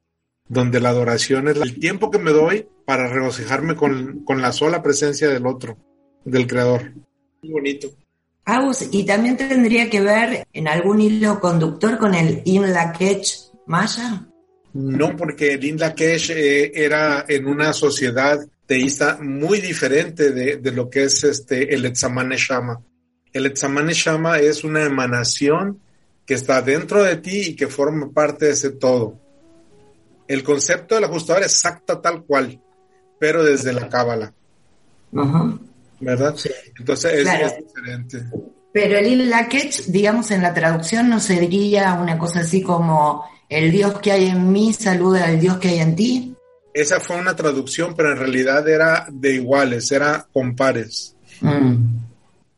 donde 0.48 0.80
la 0.80 0.88
adoración 0.88 1.48
es 1.48 1.56
el 1.56 1.78
tiempo 1.78 2.10
que 2.10 2.18
me 2.18 2.32
doy 2.32 2.66
para 2.84 3.08
regocijarme 3.08 3.76
con, 3.76 4.24
la 4.28 4.52
sola 4.52 4.82
presencia 4.82 5.28
del 5.28 5.46
otro, 5.46 5.76
del 6.24 6.46
creador. 6.46 6.92
Muy 7.42 7.52
bonito. 7.52 7.88
Agus, 8.44 8.88
y 8.90 9.04
también 9.04 9.36
tendría 9.36 9.88
que 9.88 10.00
ver 10.00 10.46
en 10.52 10.66
algún 10.66 11.00
hilo 11.00 11.38
conductor 11.38 11.96
con 11.98 12.14
el 12.14 12.42
In 12.44 12.72
Lakech 12.72 13.52
Maya. 13.66 14.26
No, 14.74 15.16
porque 15.16 15.52
el 15.54 15.64
In 15.64 15.78
Lakech 15.78 16.30
eh, 16.30 16.72
era 16.74 17.24
en 17.28 17.46
una 17.46 17.72
sociedad 17.72 18.38
teísta 18.66 19.18
muy 19.20 19.60
diferente 19.60 20.30
de, 20.30 20.56
de 20.56 20.72
lo 20.72 20.88
que 20.88 21.04
es 21.04 21.24
este 21.24 21.74
el 21.74 21.84
Etzamane 21.84 22.36
Shama. 22.38 22.80
El 23.32 23.46
Etzamane 23.46 23.92
Shama 23.92 24.38
es 24.38 24.64
una 24.64 24.82
emanación 24.84 25.78
que 26.24 26.34
está 26.34 26.62
dentro 26.62 27.02
de 27.02 27.16
ti 27.16 27.48
y 27.48 27.56
que 27.56 27.66
forma 27.66 28.10
parte 28.10 28.46
de 28.46 28.52
ese 28.52 28.70
todo. 28.70 29.18
El 30.28 30.42
concepto 30.42 30.94
del 30.94 31.04
ajustador 31.04 31.42
es 31.42 31.52
exacto 31.52 31.98
tal 32.00 32.24
cual. 32.24 32.58
pero 33.18 33.44
desde 33.44 33.72
la 33.72 33.88
cábala. 33.88 34.32
Ajá. 35.16 35.58
¿Verdad? 36.00 36.34
Entonces 36.78 37.12
es, 37.12 37.22
Claro. 37.22 37.46
es 37.46 37.56
diferente. 37.58 38.24
Pero 38.72 38.98
el 38.98 39.06
Illakech, 39.06 39.84
digamos, 39.86 40.30
en 40.32 40.42
la 40.42 40.52
traducción 40.54 41.08
no 41.08 41.20
sería 41.20 41.94
una 41.94 42.18
cosa 42.18 42.40
así 42.40 42.62
como 42.62 43.24
el 43.52 43.70
Dios 43.70 43.98
que 44.00 44.12
hay 44.12 44.28
en 44.28 44.50
mí 44.50 44.72
saluda 44.72 45.26
al 45.26 45.38
Dios 45.38 45.58
que 45.58 45.68
hay 45.68 45.78
en 45.80 45.94
ti. 45.94 46.34
Esa 46.72 47.00
fue 47.00 47.16
una 47.16 47.36
traducción, 47.36 47.94
pero 47.94 48.12
en 48.12 48.18
realidad 48.18 48.66
era 48.66 49.06
de 49.10 49.34
iguales, 49.34 49.92
era 49.92 50.26
con 50.32 50.56
pares. 50.56 51.14
Mm. 51.42 51.74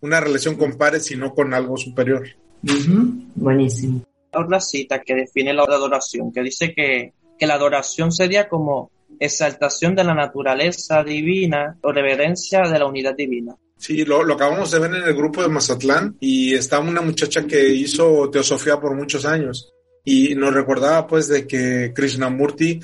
Una 0.03 0.20
relación 0.20 0.55
con 0.55 0.78
pares 0.78 1.11
y 1.11 1.16
no 1.16 1.34
con 1.34 1.53
algo 1.53 1.76
superior. 1.76 2.28
Ujú. 2.62 3.24
Buenísimo. 3.34 4.05
Otra 4.32 4.61
cita 4.61 5.03
que 5.03 5.14
define 5.14 5.53
la 5.53 5.64
adoración, 5.64 6.32
que 6.32 6.42
dice 6.42 6.72
que, 6.72 7.12
que 7.36 7.47
la 7.47 7.55
adoración 7.55 8.12
sería 8.12 8.49
como 8.49 8.90
exaltación 9.18 9.97
de 9.97 10.05
la 10.05 10.14
naturaleza 10.14 11.03
divina 11.03 11.76
o 11.82 11.90
reverencia 11.92 12.62
de 12.62 12.78
la 12.78 12.86
unidad 12.86 13.16
divina. 13.16 13.57
Sí, 13.76 14.05
lo, 14.05 14.22
lo 14.22 14.34
acabamos 14.34 14.70
de 14.70 14.78
ver 14.78 14.95
en 14.95 15.03
el 15.03 15.14
grupo 15.14 15.42
de 15.42 15.49
Mazatlán 15.49 16.16
y 16.20 16.55
está 16.55 16.78
una 16.78 17.01
muchacha 17.01 17.47
que 17.47 17.68
hizo 17.68 18.30
teosofía 18.30 18.80
por 18.80 18.95
muchos 18.95 19.24
años 19.24 19.73
y 20.05 20.34
nos 20.34 20.52
recordaba 20.52 21.07
pues 21.07 21.28
de 21.28 21.46
que 21.46 21.92
Krishnamurti 21.94 22.80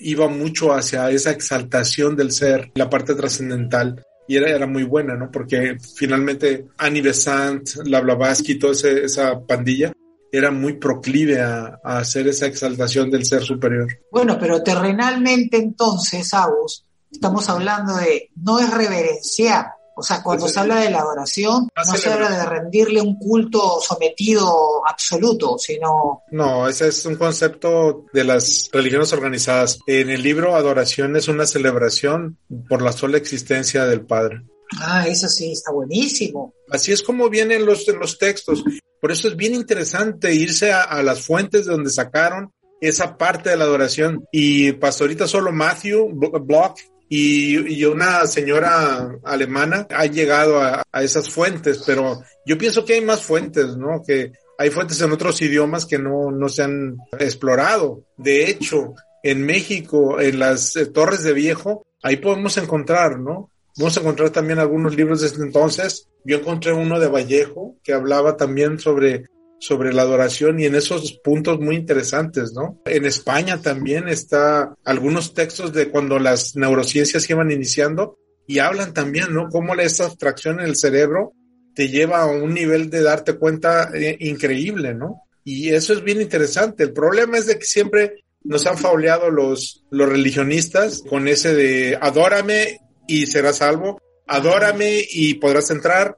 iba 0.00 0.28
mucho 0.28 0.72
hacia 0.72 1.10
esa 1.10 1.30
exaltación 1.30 2.16
del 2.16 2.32
ser, 2.32 2.70
la 2.74 2.90
parte 2.90 3.14
trascendental 3.14 4.04
y 4.28 4.36
era, 4.36 4.50
era 4.50 4.66
muy 4.66 4.84
buena, 4.84 5.14
¿no? 5.16 5.30
Porque 5.30 5.76
finalmente 5.96 6.66
Annie 6.78 7.02
Besant, 7.02 7.68
la 7.84 8.00
Blavatsky, 8.00 8.58
toda 8.58 8.72
ese- 8.74 9.04
esa 9.04 9.40
pandilla 9.40 9.92
era 10.32 10.50
muy 10.52 10.74
proclive 10.74 11.40
a, 11.40 11.80
a 11.82 11.98
hacer 11.98 12.28
esa 12.28 12.46
exaltación 12.46 13.10
del 13.10 13.24
ser 13.24 13.42
superior. 13.42 13.88
Bueno, 14.12 14.36
pero 14.38 14.62
terrenalmente 14.62 15.56
entonces, 15.56 16.32
Agus, 16.34 16.84
estamos 17.10 17.48
hablando 17.48 17.96
de, 17.96 18.30
no 18.36 18.60
es 18.60 18.72
reverenciar. 18.72 19.66
O 20.00 20.02
sea, 20.02 20.22
cuando 20.22 20.48
se 20.48 20.58
habla 20.60 20.80
de 20.80 20.90
la 20.90 20.98
adoración, 21.00 21.68
la 21.76 21.82
no 21.84 21.94
se 21.96 22.10
habla 22.12 22.30
de 22.30 22.46
rendirle 22.46 23.00
un 23.00 23.18
culto 23.18 23.80
sometido 23.80 24.82
absoluto, 24.86 25.56
sino, 25.58 26.22
No, 26.32 26.68
ese 26.68 26.88
es 26.88 27.04
un 27.06 27.16
concepto 27.16 28.04
de 28.12 28.24
las 28.24 28.68
religiones 28.72 29.12
organizadas. 29.12 29.78
En 29.86 30.10
el 30.10 30.22
libro 30.22 30.56
Adoración 30.56 31.16
es 31.16 31.28
una 31.28 31.46
celebración 31.46 32.38
por 32.68 32.82
la 32.82 32.92
sola 32.92 33.16
existencia 33.18 33.84
del 33.86 34.06
Padre. 34.06 34.42
ah, 34.80 35.06
eso 35.06 35.28
sí, 35.28 35.52
está 35.52 35.72
buenísimo. 35.72 36.54
Así 36.70 36.92
es 36.92 37.02
como 37.02 37.28
vienen 37.28 37.64
los, 37.66 37.86
los 37.88 38.18
textos. 38.18 38.62
Por 39.00 39.12
eso 39.12 39.28
es 39.28 39.36
bien 39.36 39.54
interesante 39.54 40.34
irse 40.34 40.72
a, 40.72 40.82
a 40.82 41.02
las 41.02 41.20
fuentes 41.22 41.66
de 41.66 41.72
donde 41.72 41.90
sacaron 41.90 42.52
esa 42.80 43.16
parte 43.18 43.50
de 43.50 43.56
la 43.56 43.64
adoración. 43.64 44.24
Y 44.32 44.72
pastorita 44.72 45.26
solo 45.26 45.52
Matthew 45.52 46.08
Bl- 46.10 46.46
Block 46.46 46.78
y, 47.12 47.84
una 47.84 48.24
señora 48.26 49.18
alemana 49.24 49.86
han 49.90 50.12
llegado 50.12 50.60
a, 50.60 50.84
a 50.92 51.02
esas 51.02 51.28
fuentes, 51.28 51.82
pero 51.84 52.22
yo 52.46 52.56
pienso 52.56 52.84
que 52.84 52.94
hay 52.94 53.00
más 53.00 53.22
fuentes, 53.22 53.76
¿no? 53.76 54.02
Que 54.06 54.32
hay 54.56 54.70
fuentes 54.70 55.00
en 55.00 55.10
otros 55.10 55.42
idiomas 55.42 55.86
que 55.86 55.98
no, 55.98 56.30
no 56.30 56.48
se 56.48 56.62
han 56.62 56.98
explorado. 57.18 58.04
De 58.16 58.48
hecho, 58.48 58.94
en 59.24 59.44
México, 59.44 60.20
en 60.20 60.38
las 60.38 60.76
eh, 60.76 60.86
Torres 60.86 61.24
de 61.24 61.32
Viejo, 61.32 61.84
ahí 62.02 62.16
podemos 62.16 62.56
encontrar, 62.58 63.18
¿no? 63.18 63.50
Vamos 63.76 63.96
a 63.96 64.00
encontrar 64.00 64.30
también 64.30 64.58
algunos 64.58 64.94
libros 64.94 65.22
desde 65.22 65.42
entonces. 65.42 66.08
Yo 66.24 66.36
encontré 66.36 66.72
uno 66.72 67.00
de 67.00 67.08
Vallejo 67.08 67.76
que 67.82 67.92
hablaba 67.92 68.36
también 68.36 68.78
sobre, 68.78 69.24
sobre 69.60 69.92
la 69.92 70.02
adoración 70.02 70.58
y 70.58 70.64
en 70.64 70.74
esos 70.74 71.12
puntos 71.12 71.60
muy 71.60 71.76
interesantes, 71.76 72.52
¿no? 72.52 72.80
En 72.86 73.04
España 73.04 73.60
también 73.60 74.08
está 74.08 74.74
algunos 74.84 75.34
textos 75.34 75.72
de 75.72 75.90
cuando 75.90 76.18
las 76.18 76.56
neurociencias 76.56 77.28
iban 77.28 77.50
iniciando 77.50 78.18
y 78.46 78.58
hablan 78.58 78.94
también, 78.94 79.32
¿no? 79.32 79.48
Cómo 79.50 79.74
esa 79.74 80.06
abstracción 80.06 80.60
en 80.60 80.66
el 80.66 80.76
cerebro 80.76 81.34
te 81.74 81.88
lleva 81.88 82.22
a 82.22 82.26
un 82.26 82.54
nivel 82.54 82.90
de 82.90 83.02
darte 83.02 83.34
cuenta 83.34 83.90
eh, 83.94 84.16
increíble, 84.20 84.94
¿no? 84.94 85.22
Y 85.44 85.68
eso 85.68 85.92
es 85.92 86.02
bien 86.02 86.20
interesante. 86.20 86.82
El 86.82 86.92
problema 86.92 87.38
es 87.38 87.46
de 87.46 87.58
que 87.58 87.66
siempre 87.66 88.24
nos 88.42 88.66
han 88.66 88.78
fauleado 88.78 89.30
los, 89.30 89.84
los 89.90 90.08
religionistas 90.08 91.02
con 91.08 91.28
ese 91.28 91.54
de 91.54 91.98
adórame 92.00 92.78
y 93.06 93.26
serás 93.26 93.58
salvo, 93.58 94.00
adórame 94.26 95.04
y 95.08 95.34
podrás 95.34 95.70
entrar. 95.70 96.16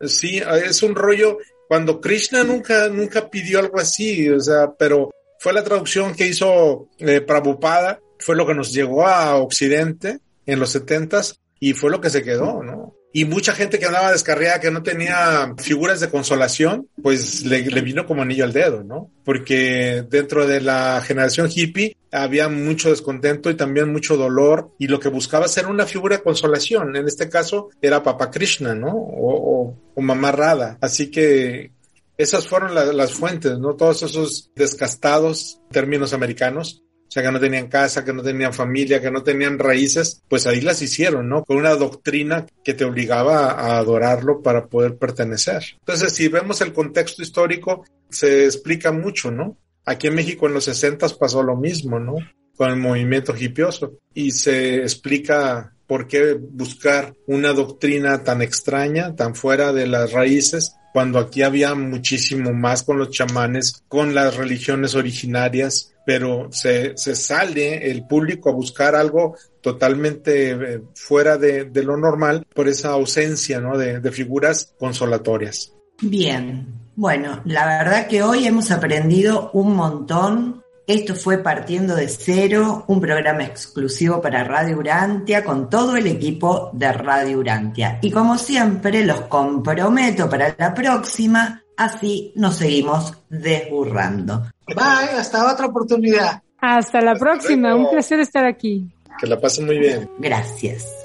Sí, 0.00 0.40
es 0.64 0.82
un 0.82 0.94
rollo. 0.94 1.38
Cuando 1.74 2.00
Krishna 2.00 2.44
nunca, 2.44 2.88
nunca 2.88 3.28
pidió 3.28 3.58
algo 3.58 3.80
así, 3.80 4.30
o 4.30 4.38
sea, 4.38 4.70
pero 4.78 5.10
fue 5.40 5.52
la 5.52 5.64
traducción 5.64 6.14
que 6.14 6.28
hizo 6.28 6.88
eh, 7.00 7.20
Prabhupada, 7.20 7.98
fue 8.20 8.36
lo 8.36 8.46
que 8.46 8.54
nos 8.54 8.72
llegó 8.72 9.04
a 9.04 9.34
Occidente 9.38 10.20
en 10.46 10.60
los 10.60 10.70
setentas 10.70 11.40
y 11.58 11.72
fue 11.72 11.90
lo 11.90 12.00
que 12.00 12.10
se 12.10 12.22
quedó, 12.22 12.62
¿no? 12.62 12.94
Y 13.12 13.24
mucha 13.24 13.54
gente 13.54 13.80
que 13.80 13.86
andaba 13.86 14.12
descarriada, 14.12 14.60
que 14.60 14.70
no 14.70 14.84
tenía 14.84 15.52
figuras 15.58 15.98
de 15.98 16.10
consolación, 16.10 16.88
pues 17.02 17.44
le, 17.44 17.62
le 17.64 17.80
vino 17.80 18.06
como 18.06 18.22
anillo 18.22 18.44
al 18.44 18.52
dedo, 18.52 18.84
¿no? 18.84 19.10
Porque 19.24 20.04
dentro 20.08 20.46
de 20.46 20.60
la 20.60 21.02
generación 21.04 21.50
hippie 21.52 21.96
había 22.14 22.48
mucho 22.48 22.90
descontento 22.90 23.50
y 23.50 23.56
también 23.56 23.92
mucho 23.92 24.16
dolor 24.16 24.70
y 24.78 24.86
lo 24.86 25.00
que 25.00 25.08
buscaba 25.08 25.48
ser 25.48 25.66
una 25.66 25.86
figura 25.86 26.16
de 26.16 26.22
consolación. 26.22 26.96
En 26.96 27.06
este 27.06 27.28
caso 27.28 27.70
era 27.82 28.02
Papa 28.02 28.30
Krishna, 28.30 28.74
¿no? 28.74 28.92
O, 28.92 29.34
o, 29.34 29.78
o 29.94 30.00
Mamá 30.00 30.32
Radha. 30.32 30.78
Así 30.80 31.10
que 31.10 31.72
esas 32.16 32.46
fueron 32.46 32.74
la, 32.74 32.84
las 32.92 33.12
fuentes, 33.12 33.58
¿no? 33.58 33.74
Todos 33.74 34.02
esos 34.02 34.50
descastados 34.54 35.60
términos 35.70 36.12
americanos 36.12 36.84
o 37.06 37.10
sea, 37.14 37.22
que 37.22 37.30
no 37.30 37.38
tenían 37.38 37.68
casa, 37.68 38.04
que 38.04 38.12
no 38.12 38.24
tenían 38.24 38.52
familia, 38.52 39.00
que 39.00 39.10
no 39.10 39.22
tenían 39.22 39.56
raíces, 39.56 40.20
pues 40.28 40.48
ahí 40.48 40.60
las 40.60 40.82
hicieron, 40.82 41.28
¿no? 41.28 41.44
Con 41.44 41.58
una 41.58 41.76
doctrina 41.76 42.44
que 42.64 42.74
te 42.74 42.84
obligaba 42.84 43.52
a 43.52 43.78
adorarlo 43.78 44.42
para 44.42 44.66
poder 44.66 44.96
pertenecer. 44.96 45.62
Entonces, 45.78 46.12
si 46.12 46.26
vemos 46.26 46.60
el 46.60 46.72
contexto 46.72 47.22
histórico, 47.22 47.84
se 48.10 48.46
explica 48.46 48.90
mucho, 48.90 49.30
¿no? 49.30 49.56
Aquí 49.84 50.06
en 50.06 50.14
México 50.14 50.46
en 50.46 50.54
los 50.54 50.64
60 50.64 51.08
pasó 51.18 51.42
lo 51.42 51.56
mismo, 51.56 51.98
¿no? 51.98 52.14
Con 52.56 52.70
el 52.70 52.76
movimiento 52.76 53.34
hipioso. 53.36 53.98
Y 54.14 54.30
se 54.30 54.76
explica 54.76 55.74
por 55.86 56.06
qué 56.06 56.34
buscar 56.34 57.14
una 57.26 57.52
doctrina 57.52 58.22
tan 58.22 58.42
extraña, 58.42 59.14
tan 59.14 59.34
fuera 59.34 59.72
de 59.72 59.86
las 59.86 60.12
raíces, 60.12 60.74
cuando 60.92 61.18
aquí 61.18 61.42
había 61.42 61.74
muchísimo 61.74 62.52
más 62.52 62.84
con 62.84 62.98
los 62.98 63.10
chamanes, 63.10 63.82
con 63.88 64.14
las 64.14 64.36
religiones 64.36 64.94
originarias, 64.94 65.92
pero 66.06 66.48
se, 66.52 66.96
sale 66.96 67.90
el 67.90 68.06
público 68.06 68.48
a 68.48 68.52
buscar 68.52 68.94
algo 68.94 69.36
totalmente 69.60 70.50
eh, 70.52 70.80
fuera 70.94 71.36
de, 71.36 71.68
lo 71.82 71.96
normal 71.96 72.46
por 72.54 72.68
esa 72.68 72.90
ausencia 72.90 73.60
¿no? 73.60 73.76
de 73.76 74.12
figuras 74.12 74.74
consolatorias. 74.78 75.72
Bien, 76.00 76.83
bueno, 76.96 77.40
la 77.44 77.66
verdad 77.66 78.06
que 78.06 78.22
hoy 78.22 78.46
hemos 78.46 78.70
aprendido 78.70 79.50
un 79.52 79.74
montón. 79.74 80.62
Esto 80.86 81.14
fue 81.14 81.38
Partiendo 81.38 81.96
de 81.96 82.08
Cero, 82.08 82.84
un 82.88 83.00
programa 83.00 83.44
exclusivo 83.44 84.20
para 84.20 84.44
Radio 84.44 84.78
Urantia 84.78 85.42
con 85.42 85.70
todo 85.70 85.96
el 85.96 86.06
equipo 86.06 86.70
de 86.74 86.92
Radio 86.92 87.38
Urantia. 87.38 87.98
Y 88.02 88.10
como 88.10 88.36
siempre, 88.36 89.04
los 89.04 89.22
comprometo 89.22 90.28
para 90.28 90.54
la 90.58 90.74
próxima, 90.74 91.62
así 91.76 92.32
nos 92.36 92.56
seguimos 92.56 93.14
desburrando. 93.30 94.46
Bye, 94.68 95.18
hasta 95.18 95.52
otra 95.52 95.66
oportunidad. 95.66 96.42
Hasta 96.60 97.00
la 97.00 97.12
hasta 97.12 97.24
próxima, 97.24 97.70
luego. 97.70 97.84
un 97.84 97.90
placer 97.90 98.20
estar 98.20 98.44
aquí. 98.44 98.86
Que 99.18 99.26
la 99.26 99.40
pasen 99.40 99.66
muy 99.66 99.78
bien. 99.78 100.10
Gracias. 100.18 101.03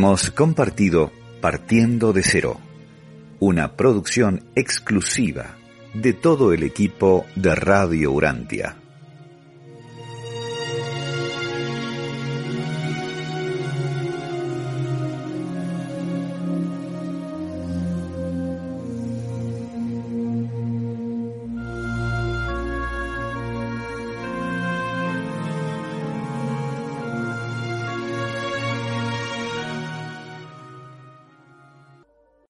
Hemos 0.00 0.30
compartido 0.30 1.12
Partiendo 1.42 2.14
de 2.14 2.22
Cero, 2.22 2.58
una 3.38 3.76
producción 3.76 4.44
exclusiva 4.54 5.58
de 5.92 6.14
todo 6.14 6.54
el 6.54 6.62
equipo 6.62 7.26
de 7.36 7.54
Radio 7.54 8.10
Urantia. 8.10 8.79